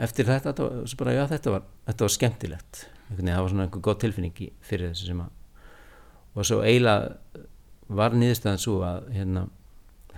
eftir 0.00 0.28
þetta, 0.28 0.54
þetta 0.54 0.96
bara, 1.02 1.14
já, 1.16 1.24
þetta, 1.30 1.54
var, 1.54 1.68
þetta 1.88 2.06
var 2.06 2.14
skemmtilegt. 2.16 2.82
Það 3.10 3.30
var 3.30 3.52
svona 3.52 3.66
einhver 3.66 3.84
góð 3.84 4.02
tilfinning 4.04 4.42
fyrir 4.64 4.92
þessu 4.92 5.10
sem 5.10 5.22
að 5.24 5.36
og 6.30 6.46
svo 6.46 6.60
eiginlega 6.62 7.46
var 7.90 8.14
niðurstaðan 8.14 8.62
svo 8.62 8.76
að 8.86 9.08
hérna, 9.16 9.48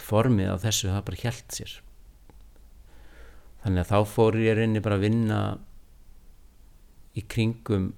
formið 0.02 0.50
á 0.52 0.56
þessu 0.60 0.90
það 0.90 1.06
bara 1.06 1.20
hjælt 1.22 1.56
sér. 1.56 1.76
Þannig 3.62 3.84
að 3.84 3.92
þá 3.92 4.12
fór 4.12 4.38
ég 4.42 4.58
reyni 4.58 4.82
bara 4.84 4.98
að 4.98 5.06
vinna 5.06 5.38
í 7.16 7.24
kringum 7.32 7.92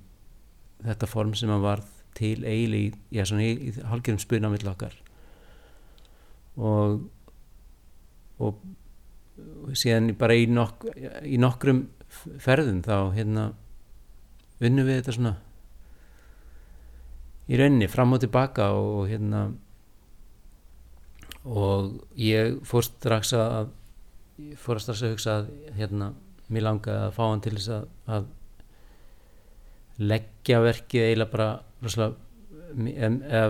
þetta 0.85 1.09
form 1.11 1.35
sem 1.39 1.51
að 1.51 1.67
varð 1.67 1.91
til 2.15 2.37
eiginlega 2.45 2.87
í, 2.87 2.93
já, 3.17 3.25
í, 3.43 3.51
í 3.71 3.75
hálfgerðum 3.91 4.23
spuna 4.23 4.53
mill 4.53 4.71
okkar. 4.71 4.95
Og 6.55 7.03
og 8.43 8.59
síðan 9.75 10.13
bara 10.19 10.37
í, 10.37 10.47
nok 10.51 10.87
í 11.25 11.39
nokkrum 11.41 11.87
ferðum 12.43 12.83
þá 12.85 12.97
hérna 13.17 13.49
unnum 14.65 14.87
við 14.87 15.01
þetta 15.01 15.17
svona 15.17 15.35
í 17.51 17.59
rauninni 17.61 17.89
fram 17.93 18.15
og 18.17 18.23
tilbaka 18.23 18.71
og, 18.79 19.05
hérna 19.11 19.47
og 21.45 21.91
ég 22.17 22.61
fór 22.65 22.87
strax 22.87 23.35
að 23.37 23.73
fór 24.59 24.81
strax 24.83 25.05
að 25.05 25.13
hugsa 25.15 25.35
að 25.41 25.51
hérna, 25.79 26.13
mér 26.49 26.67
langaði 26.69 27.03
að 27.05 27.15
fá 27.19 27.23
hann 27.27 27.45
til 27.45 27.55
þess 27.59 27.71
að, 27.77 27.85
að 28.17 28.25
leggja 30.03 30.63
verkið 30.65 31.07
eiginlega 31.09 31.35
bara 31.35 31.51
rosalega, 31.85 32.17
eða 32.75 33.45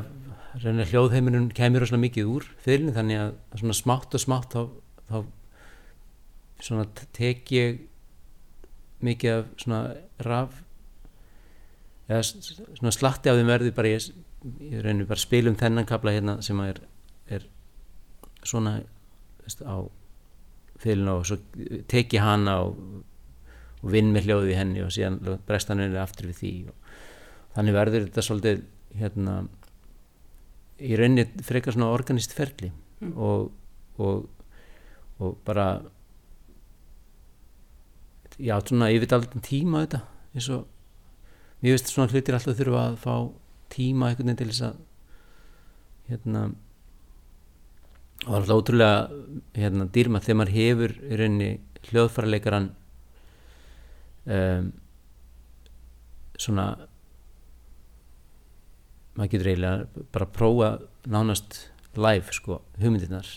reyna 0.62 0.86
hljóðheiminun 0.90 1.48
kemur 1.56 1.82
rosalega 1.84 2.04
mikið 2.04 2.34
úr 2.34 2.50
fyrirlin 2.62 2.96
þannig 2.98 3.22
að 3.22 3.32
svona 3.62 3.78
smátt 3.78 4.14
og 4.14 4.22
smátt 4.22 4.54
þá, 4.54 4.62
þá 5.08 5.16
svona 6.64 6.86
tek 7.16 7.50
ég 7.52 7.82
mikið 9.04 9.38
af 9.38 9.48
svona 9.60 9.80
raf 10.24 10.60
eða 12.08 12.22
svona 12.24 12.92
slatti 12.94 13.30
af 13.30 13.38
þeim 13.38 13.50
verði 13.50 13.72
bara 13.76 13.92
ég, 13.94 14.06
ég 14.60 14.84
reynir 14.84 15.08
bara 15.08 15.18
að 15.18 15.26
spila 15.26 15.52
um 15.52 15.58
þennan 15.60 15.88
kapla 15.88 16.14
hérna 16.14 16.38
sem 16.44 16.60
að 16.60 16.74
er, 16.74 16.80
er 17.38 17.46
svona 18.44 18.78
veist, 19.44 19.64
á 19.64 19.76
fyrirlin 20.80 21.12
og 21.14 21.26
svo 21.28 21.38
tek 21.90 22.16
ég 22.16 22.24
hana 22.24 22.58
og, 22.66 22.78
og 23.80 23.92
vinn 23.92 24.12
með 24.12 24.28
hljóðið 24.28 24.54
í 24.54 24.58
henni 24.58 24.84
og 24.84 24.92
síðan 24.94 25.20
brest 25.46 25.70
hann 25.70 25.82
henni 25.84 26.00
aftur 26.00 26.30
við 26.30 26.40
því 26.40 26.54
og 26.72 26.94
þannig 27.56 27.78
verður 27.78 28.06
þetta 28.08 28.26
svolítið 28.26 28.64
hérna 28.98 29.36
í 30.84 30.96
rauninni 30.98 31.44
frekar 31.46 31.76
svona 31.76 31.92
organist 31.94 32.34
ferli 32.36 32.70
og, 33.14 33.50
og, 34.02 34.24
og 35.22 35.36
bara 35.46 35.68
svona 38.38 38.90
ég 38.92 39.02
veit 39.02 39.14
aldrei 39.14 39.42
tíma 39.44 39.82
á 39.82 39.84
þetta 39.84 40.00
eins 40.34 40.50
og 40.54 40.66
mér 41.62 41.76
veist 41.76 41.90
svona 41.92 42.10
hlutir 42.10 42.36
alltaf 42.36 42.58
þurfa 42.58 42.84
að 42.88 42.96
fá 43.04 43.14
tíma 43.74 44.10
einhvern 44.10 44.30
veginn 44.30 44.40
til 44.42 44.50
þess 44.50 44.66
að 44.68 44.80
hérna 46.10 46.44
það 48.24 48.34
er 48.34 48.40
alltaf 48.40 48.58
ótrúlega 48.58 48.96
hérna, 49.58 49.86
dýrma 49.92 50.22
þegar 50.24 50.40
maður 50.40 50.56
hefur 50.56 50.96
í 50.96 51.20
rauninni 51.20 51.50
hljóðfæraleikaran 51.88 52.70
um, 54.24 54.72
svona 56.40 56.66
maður 59.14 59.32
getur 59.34 59.50
eiginlega 59.52 60.06
bara 60.14 60.26
að 60.26 60.36
prófa 60.38 60.70
nánast 61.06 61.60
live 61.94 62.34
sko, 62.34 62.58
hugmyndirnar 62.80 63.28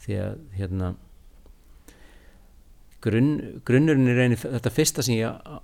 því 0.00 0.20
að 0.22 0.38
hérna 0.56 0.94
grunn, 3.04 3.60
grunnurinn 3.66 4.10
er 4.12 4.24
einu 4.26 4.38
þetta 4.40 4.72
fyrsta 4.74 5.04
sem 5.06 5.18
ég 5.18 5.58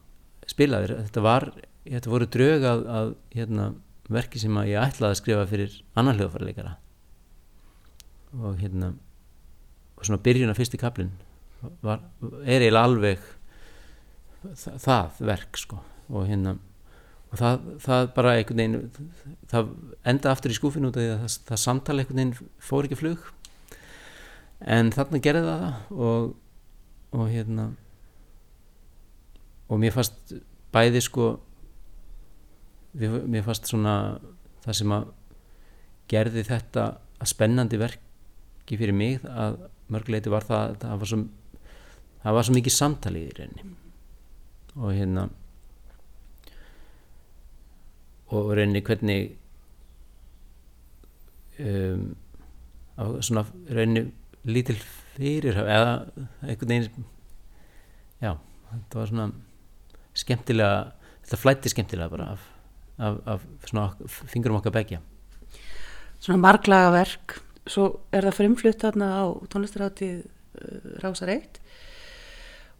spilaði 0.51 0.99
þetta 1.07 1.25
var, 1.25 1.49
þetta 1.87 2.13
voru 2.13 2.29
drög 2.31 2.67
að, 2.69 2.85
að 2.99 3.13
hérna, 3.35 3.69
verki 4.13 4.41
sem 4.43 4.57
að 4.61 4.71
ég 4.75 4.83
ætlaði 4.91 5.17
að 5.17 5.21
skrifa 5.23 5.47
fyrir 5.49 5.79
annan 5.97 6.19
hljóðfæraleikara. 6.19 6.75
Og 8.43 8.59
hérna 8.61 8.93
og 9.95 10.05
svona 10.05 10.23
byrjun 10.25 10.53
af 10.53 10.59
fyrsti 10.59 10.81
kaplinn 10.81 11.15
er 11.65 12.61
eiginlega 12.61 12.85
alveg 12.85 13.27
það, 14.53 14.79
það 14.85 15.21
verk 15.31 15.61
sko. 15.61 15.81
Og 16.13 16.27
hérna 16.29 16.59
og 17.31 17.41
það, 17.41 17.69
það 17.83 18.09
bara 18.15 18.35
einhvern 18.39 18.61
veginn 18.61 19.09
það 19.51 19.71
enda 20.13 20.33
aftur 20.35 20.53
í 20.53 20.59
skúfinu 20.59 20.91
út 20.91 20.99
af 20.99 21.03
því 21.03 21.13
að 21.15 21.23
það, 21.25 21.39
það 21.49 21.63
samtala 21.65 22.05
einhvern 22.05 22.21
veginn 22.21 22.53
fór 22.63 22.89
ekki 22.89 23.01
flug. 23.01 23.31
En 24.75 24.93
þarna 24.95 25.23
gerði 25.25 25.49
það 25.49 25.65
og, 26.09 26.35
og 27.15 27.29
hérna 27.31 27.69
og 29.69 29.81
mér 29.81 29.95
fannst 29.95 30.35
bæði 30.75 31.03
sko 31.05 31.29
mér 32.95 33.45
fannst 33.47 33.71
svona 33.71 33.95
það 34.65 34.79
sem 34.81 34.97
að 34.97 35.07
gerði 36.11 36.45
þetta 36.47 36.89
að 37.21 37.31
spennandi 37.31 37.81
verki 37.81 38.79
fyrir 38.79 38.97
mig 38.97 39.25
að 39.25 39.63
mörguleiti 39.93 40.33
var 40.33 40.47
það 40.47 40.67
að 40.67 40.77
það 40.83 41.01
var 41.01 41.11
svo, 41.11 41.21
það 42.25 42.37
var 42.37 42.47
svo 42.47 42.57
mikið 42.59 42.77
samtalið 42.79 43.25
í 43.29 43.39
reyni 43.39 43.73
og 44.75 44.93
hérna 44.93 45.29
og 48.35 48.51
reyni 48.59 48.83
hvernig 48.85 49.35
um, 51.63 52.07
svona 53.21 53.45
reyni 53.71 54.07
lítil 54.49 54.79
fyrir 55.17 55.59
eða 55.63 55.95
einhvern 56.43 56.71
veginn 56.71 57.07
já, 58.23 58.35
þetta 58.71 59.01
var 59.01 59.11
svona 59.11 59.29
skemmtilega, 60.15 60.77
þetta 61.25 61.41
flætti 61.41 61.73
skemmtilega 61.73 62.13
bara 62.13 62.29
af, 62.35 62.47
af, 62.99 63.19
af 63.35 63.49
svona 63.71 64.13
fingurum 64.31 64.61
okkar 64.61 64.75
begja 64.75 65.03
Svona 66.25 66.41
marglaga 66.41 66.89
verk, 66.95 67.35
svo 67.69 67.99
er 68.15 68.25
það 68.25 68.37
frumflutt 68.39 68.81
þarna 68.81 69.09
á 69.13 69.25
tónlistarháttið 69.53 70.23
uh, 70.25 70.87
Rásar 71.03 71.33
1 71.35 71.61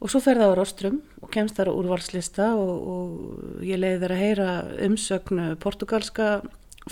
og 0.01 0.11
svo 0.11 0.19
fer 0.23 0.39
það 0.39 0.51
á 0.51 0.57
Rostrum 0.57 0.97
og 1.21 1.29
kemst 1.33 1.57
þar 1.57 1.71
á 1.71 1.77
úrvalslista 1.77 2.47
og, 2.57 2.73
og 2.95 3.65
ég 3.65 3.79
leiði 3.79 4.01
þær 4.01 4.15
að 4.15 4.23
heyra 4.23 4.49
umsögn 4.87 5.43
portugalska 5.61 6.29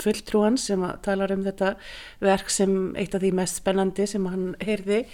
fulltrúan 0.00 0.56
sem 0.58 0.82
talar 1.04 1.32
um 1.34 1.44
þetta 1.44 1.74
verk 2.22 2.50
sem 2.50 2.94
eitt 2.98 3.14
af 3.14 3.22
því 3.22 3.32
mest 3.38 3.60
spennandi 3.62 4.06
sem 4.10 4.26
hann 4.30 4.54
heyrði 4.62 5.04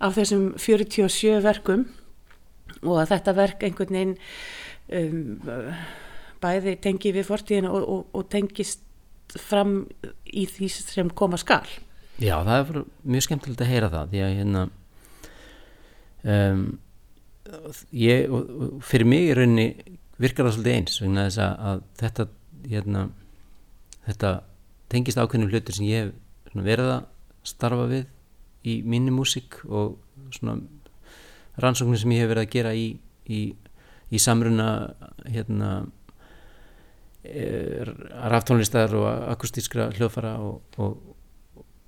af 0.00 0.16
þessum 0.16 0.52
47 0.60 1.42
verkum. 1.44 1.86
Og 2.82 3.02
að 3.02 3.12
þetta 3.12 3.36
verk 3.36 3.66
einhvern 3.66 3.98
veginn 3.98 4.14
um, 4.98 5.72
bæði 6.42 6.76
tengi 6.82 7.12
við 7.14 7.28
fortíðina 7.28 7.70
og, 7.70 7.82
og, 7.84 8.06
og 8.16 8.28
tengist 8.32 8.82
fram 9.38 9.82
í 10.28 10.46
því 10.50 10.68
sem 10.74 11.10
koma 11.16 11.38
skal. 11.40 11.64
Já, 12.20 12.36
það 12.44 12.56
er 12.58 12.84
mjög 13.14 13.26
skemmtilegt 13.26 13.64
að 13.64 13.70
heyra 13.72 13.90
það 13.92 14.10
því 14.12 14.22
að 14.22 14.34
hérna 14.38 14.64
um, 16.22 16.64
ég, 17.96 18.36
fyrir 18.84 19.08
mig 19.08 19.30
í 19.30 19.34
rauninni 19.36 19.66
virkar 20.22 20.46
það 20.46 20.56
svolítið 20.56 20.76
eins 20.76 21.00
vegna 21.02 21.26
þess 21.26 21.42
að 21.42 21.82
þetta 22.02 22.28
hérna, 22.70 23.06
þetta 24.06 24.32
tengist 24.92 25.20
ákveðnum 25.20 25.52
hlutur 25.52 25.76
sem 25.76 25.88
ég 25.88 26.10
hef 26.10 26.56
verið 26.66 26.92
að 26.98 27.06
starfa 27.48 27.88
við 27.90 28.06
í 28.68 28.76
minni 28.86 29.12
músík 29.14 29.58
og 29.66 29.96
svona 30.34 30.60
rannsóknir 31.62 32.00
sem 32.00 32.14
ég 32.14 32.24
hef 32.24 32.30
verið 32.32 32.46
að 32.46 32.52
gera 32.52 32.74
í, 32.76 32.86
í, 33.26 33.40
í 34.12 34.20
samruna 34.22 34.68
hérna 35.26 35.70
eh, 37.24 37.82
raftónlistar 38.32 38.94
og 38.98 39.08
akustískra 39.32 39.90
hljóðfara 39.96 40.36
og, 40.44 40.78
og, 40.82 41.00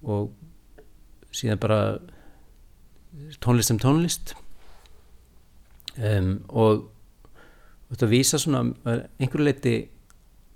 og 0.03 1.35
síðan 1.35 1.63
bara 1.63 1.81
tónlist 3.43 3.71
sem 3.71 3.81
tónlist. 3.81 4.35
Um, 5.95 6.41
og 6.51 6.89
þetta 7.93 8.11
vísa 8.11 8.41
svona 8.43 8.65
einhverju 9.23 9.47
leiti 9.47 9.75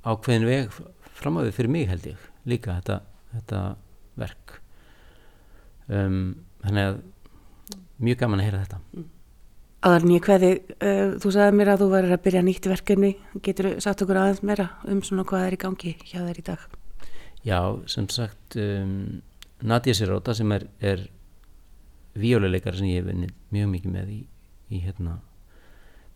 ákveðin 0.03 0.49
veg 0.49 0.79
fram 1.21 1.39
á 1.39 1.43
því 1.47 1.53
fyrir 1.59 1.73
mig 1.75 1.89
held 1.91 2.07
ég 2.13 2.27
líka 2.49 2.79
þetta, 2.79 3.01
þetta 3.35 3.61
verk. 4.19 4.57
Um, 5.89 6.19
þannig 6.65 6.89
að 6.91 6.99
mjög 8.05 8.19
gaman 8.23 8.43
að 8.43 8.49
heyra 8.49 8.65
þetta. 8.65 9.07
Aðar 9.89 10.05
nýja 10.11 10.23
hverði, 10.27 10.51
uh, 10.83 11.13
þú 11.23 11.31
sagði 11.37 11.57
mér 11.61 11.71
að 11.75 11.83
þú 11.85 11.89
værir 11.93 12.15
að 12.17 12.25
byrja 12.27 12.43
nýtt 12.49 12.67
verkefni, 12.73 13.13
getur 13.47 13.69
þú 13.71 13.85
sagt 13.85 14.03
okkur 14.05 14.19
aðeins 14.25 14.43
meira 14.47 14.67
um 14.91 15.03
svona 15.07 15.25
hvað 15.29 15.47
er 15.47 15.55
í 15.57 15.61
gangi 15.63 15.93
hjá 16.03 16.19
þér 16.25 16.41
í 16.43 16.47
dag? 16.49 16.65
Já, 17.47 17.61
sem 17.87 18.09
sagt 18.11 18.59
um, 18.59 19.21
Nadia 19.63 19.95
Siróta 19.95 20.35
sem 20.35 20.51
er, 20.57 20.67
er 20.83 21.05
víóluleikar 22.19 22.75
sem 22.75 22.91
ég 22.91 23.01
hef 23.05 23.09
vinnið 23.13 23.33
mjög 23.55 23.71
mikið 23.77 23.95
með 23.95 24.11
í, 24.17 24.19
í 24.75 24.81
hérna 24.83 25.21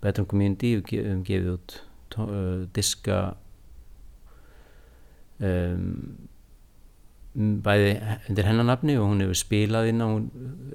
Bedroom 0.02 0.26
Community 0.32 0.74
við 0.80 0.84
ge- 0.90 1.04
höfum 1.06 1.22
gefið 1.28 1.52
út 1.54 1.76
uh, 2.18 2.66
diska 2.74 3.20
um, 5.42 5.86
bæði 7.64 7.94
undir 8.28 8.48
hennar 8.48 8.68
nafni 8.68 8.96
og 9.00 9.08
hún 9.08 9.24
hefur 9.24 9.38
spilað 9.40 9.88
inn 9.92 10.04
á 10.04 10.08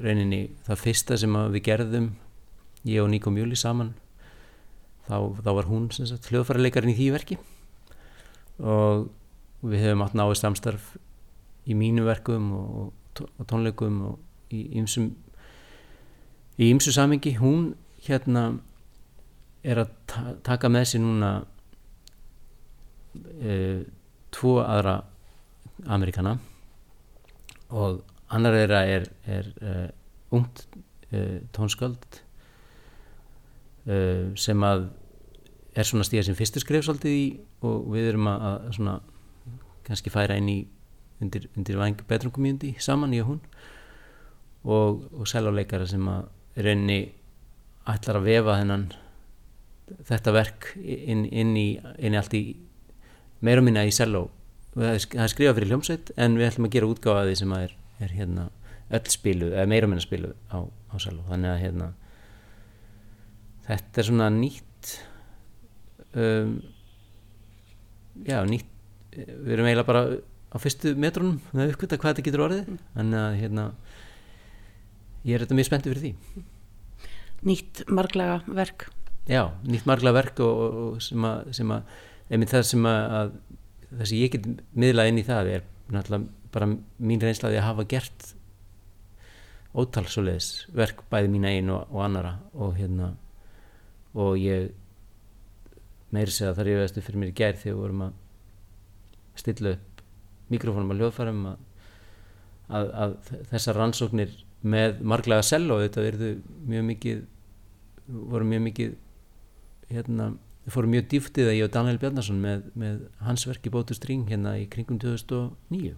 reyninni 0.03 0.41
það 0.67 0.83
fyrsta 0.83 1.17
sem 1.21 1.37
við 1.53 1.65
gerðum 1.69 2.11
ég 2.87 3.03
og 3.03 3.11
Nico 3.11 3.33
Mjúli 3.33 3.57
saman. 3.59 3.93
Þá, 5.07 5.17
þá 5.43 5.51
var 5.55 5.69
hún 5.69 5.87
hljóðfærarleikarinn 5.91 6.91
í 6.91 6.97
því 6.97 7.11
verki. 7.15 7.37
Og 8.59 9.07
við 9.63 9.85
hefum 9.85 10.03
átt 10.05 10.17
náið 10.17 10.39
samstarf 10.41 10.95
í 11.67 11.75
mínu 11.77 12.05
verkum 12.07 12.51
og, 12.55 12.91
og 13.27 13.47
tónleikum 13.49 14.01
og 14.11 14.53
í 14.53 14.63
ymsum 14.79 15.11
í 16.57 16.71
ymsu 16.71 16.93
samingi 16.95 17.35
hún 17.37 17.73
hérna 18.07 18.47
er 19.67 19.83
að 19.83 19.93
ta 20.09 20.23
taka 20.45 20.69
með 20.71 20.85
sér 20.91 21.03
núna 21.03 21.31
e, 23.41 23.83
tvo 24.37 24.59
aðra 24.63 24.99
Amerikana 25.93 26.37
og 27.73 28.03
annar 28.33 28.55
þeirra 28.57 28.83
er, 28.89 29.09
er 29.25 29.49
uh, 29.61 29.89
ungt 30.35 30.63
uh, 31.11 31.39
tónskáld 31.55 32.21
uh, 33.87 34.33
sem 34.39 34.65
að 34.67 34.87
er 35.77 35.87
svona 35.87 36.07
stíða 36.07 36.27
sem 36.27 36.37
fyrstu 36.37 36.61
skref 36.63 36.87
svolítið 36.87 37.17
í 37.17 37.25
og 37.67 37.91
við 37.93 38.11
erum 38.13 38.29
að, 38.31 38.47
að 38.47 38.71
svona 38.79 38.95
kannski 39.87 40.11
færa 40.13 40.37
inn 40.39 40.49
í 40.51 40.59
undir, 41.23 41.47
undir 41.57 41.79
væng 41.79 42.01
Bedroom 42.09 42.33
Community 42.33 42.73
saman 42.83 43.15
ég 43.15 43.25
og 43.25 43.35
hún 43.35 43.41
og, 44.67 45.03
og 45.13 45.27
seljáleikara 45.29 45.87
sem 45.89 46.03
að 46.11 46.27
rauninni 46.57 46.99
ætlar 47.87 48.19
að 48.19 48.27
vefa 48.27 48.57
þennan 48.59 48.87
þetta 50.07 50.33
verk 50.35 50.71
inn, 50.81 51.23
inn, 51.31 51.53
í, 51.55 51.67
inn 52.03 52.15
í 52.15 52.19
allt 52.19 52.35
í 52.35 52.43
meira 53.41 53.61
og 53.61 53.67
minna 53.67 53.85
í 53.87 53.93
selló 53.95 54.27
það 54.77 54.93
er 54.93 55.31
skrifað 55.33 55.57
fyrir 55.57 55.71
hljómsveit 55.73 56.13
en 56.17 56.37
við 56.37 56.49
ætlum 56.51 56.69
að 56.69 56.75
gera 56.77 57.19
því 57.27 57.35
sem 57.41 57.53
er, 57.57 57.75
er 57.99 58.13
hérna 58.13 58.47
öll 58.87 59.11
spiluð, 59.11 59.53
eða 59.53 59.67
meira 59.67 59.87
og 59.87 59.93
minna 59.93 60.05
spiluð 60.05 60.33
á, 60.53 60.59
á 60.63 60.95
selló, 61.01 61.25
þannig 61.27 61.51
að 61.51 61.61
hérna 61.65 61.91
þetta 63.67 64.01
er 64.01 64.07
svona 64.07 64.31
nýtt 64.31 64.93
um, 66.15 66.57
já, 68.27 68.41
nýtt 68.47 68.73
við 69.17 69.53
erum 69.55 69.67
eiginlega 69.67 69.87
bara 69.87 70.03
á 70.47 70.57
fyrstu 70.61 70.93
metrunum 70.99 71.39
með 71.55 71.73
uppkvita 71.73 71.99
hvað 71.99 72.13
þetta 72.13 72.27
getur 72.27 72.43
orðið. 72.47 72.69
Þannig 72.95 73.21
að 73.21 73.39
hérna 73.41 73.65
ég 75.27 75.35
er 75.35 75.43
þetta 75.43 75.57
mjög 75.57 75.69
spenntið 75.69 75.93
fyrir 75.93 76.03
því. 76.05 76.43
Nýtt 77.47 77.83
marglaga 77.93 78.37
verk. 78.47 78.87
já, 79.27 79.43
nýtt 79.67 79.87
margla 79.89 80.13
verk 80.15 80.39
og, 80.39 80.61
og, 80.61 80.77
og 80.95 81.53
sem 81.55 81.73
að 81.75 81.97
einmitt 82.29 82.53
það 82.53 82.65
sem 82.71 82.87
að, 82.89 83.03
að 83.19 83.35
það 83.91 84.09
sem 84.09 84.21
ég 84.21 84.33
get 84.33 84.49
miðlað 84.75 85.11
inn 85.11 85.21
í 85.21 85.27
það 85.27 85.53
er 85.53 85.69
náttúrulega 85.93 86.51
bara 86.53 86.69
mín 86.71 87.23
reynslaði 87.23 87.59
að 87.59 87.67
hafa 87.67 87.87
gert 87.91 88.31
ótal 89.77 90.07
svoleiðis 90.09 90.49
verk 90.75 91.03
bæði 91.11 91.31
mín 91.33 91.47
einn 91.47 91.71
og, 91.73 91.87
og 91.93 92.03
annara 92.07 92.37
og 92.55 92.75
hérna 92.79 93.13
og 94.17 94.37
ég 94.41 94.71
meiri 96.15 96.33
segja 96.33 96.55
þar 96.57 96.71
ég 96.71 96.81
veðstu 96.81 97.03
fyrir 97.03 97.21
mér 97.21 97.33
í 97.33 97.37
gær 97.37 97.59
þegar 97.59 97.75
við 97.75 97.81
vorum 97.83 98.03
að 98.07 98.17
stilla 99.37 99.73
upp 99.75 100.03
mikrofónum 100.51 100.93
að 100.93 101.01
hljóðfærum 101.01 101.41
að, 101.51 101.63
að, 102.67 102.91
að 103.03 103.17
þessar 103.51 103.81
rannsóknir 103.81 104.35
með 104.67 105.01
marglega 105.05 105.45
sell 105.45 105.67
og 105.73 105.83
þetta 105.83 106.05
verðu 106.05 106.31
mjög 106.67 106.87
mikið 106.91 107.25
voru 108.07 108.47
mjög 108.47 108.63
mikið 108.69 108.95
hérna, 109.91 110.31
við 110.67 110.75
fórum 110.75 110.91
mjög 110.91 111.05
dýftið 111.13 111.49
að 111.49 111.55
ég 111.55 111.65
og 111.69 111.73
Daniel 111.73 111.99
Bjarnason 112.01 112.39
með, 112.43 112.65
með 112.75 112.99
hans 113.23 113.45
verki 113.47 113.71
Bótu 113.71 113.95
String 113.95 114.27
hérna 114.27 114.57
í 114.59 114.65
kringum 114.71 114.99
2009 114.99 115.93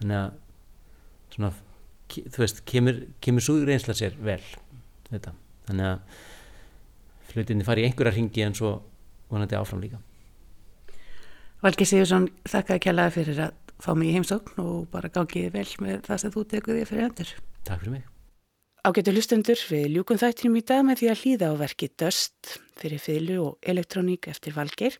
þannig 0.00 0.18
að 0.18 0.32
svona, 1.36 1.52
þú 2.10 2.42
veist, 2.42 2.62
kemur, 2.68 3.00
kemur 3.22 3.46
svo 3.46 3.56
reynsla 3.62 3.94
sér 3.96 4.18
vel 4.18 4.40
þetta, 5.08 5.34
þannig 5.68 5.90
að 5.92 7.32
hlutinni 7.32 7.66
fari 7.66 7.84
í 7.84 7.88
einhverja 7.88 8.16
ringi 8.18 8.44
en 8.44 8.58
svo 8.58 8.74
vonandi 9.30 9.56
áfram 9.56 9.80
líka. 9.84 10.02
Valgi 11.62 11.86
Sigursson, 11.88 12.26
þakka 12.42 12.76
að 12.76 12.86
kjallaði 12.88 13.16
fyrir 13.20 13.44
að 13.46 13.74
fá 13.82 13.92
mig 13.94 14.10
í 14.10 14.16
heimsókn 14.18 14.62
og 14.66 14.88
bara 14.92 15.12
gangið 15.14 15.52
vel 15.54 15.68
með 15.86 16.02
það 16.08 16.24
sem 16.24 16.34
þú 16.34 16.48
tekur 16.50 16.80
því 16.80 16.88
fyrir 16.90 17.08
endur. 17.08 17.36
Takk 17.62 17.84
fyrir 17.84 18.00
mig 18.00 18.11
Ágættu 18.82 19.12
hlustendur, 19.14 19.60
við 19.70 19.84
ljúkum 19.94 20.18
þættinum 20.18 20.56
í 20.58 20.60
dag 20.66 20.80
með 20.82 20.96
því 20.98 21.10
að 21.12 21.20
hlýða 21.20 21.50
á 21.50 21.60
verki 21.60 21.88
Döst 22.02 22.56
fyrir 22.80 22.98
fiðlu 22.98 23.36
og 23.44 23.68
elektróník 23.70 24.26
eftir 24.32 24.56
Valgeir. 24.56 24.96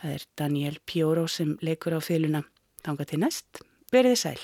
Það 0.00 0.14
er 0.14 0.24
Daniel 0.40 0.80
Pioro 0.88 1.26
sem 1.28 1.52
leikur 1.60 1.98
á 1.98 2.00
fiðluna. 2.00 2.40
Þanga 2.80 3.08
til 3.10 3.20
næst, 3.20 3.60
verið 3.92 4.16
sæl. 4.22 4.40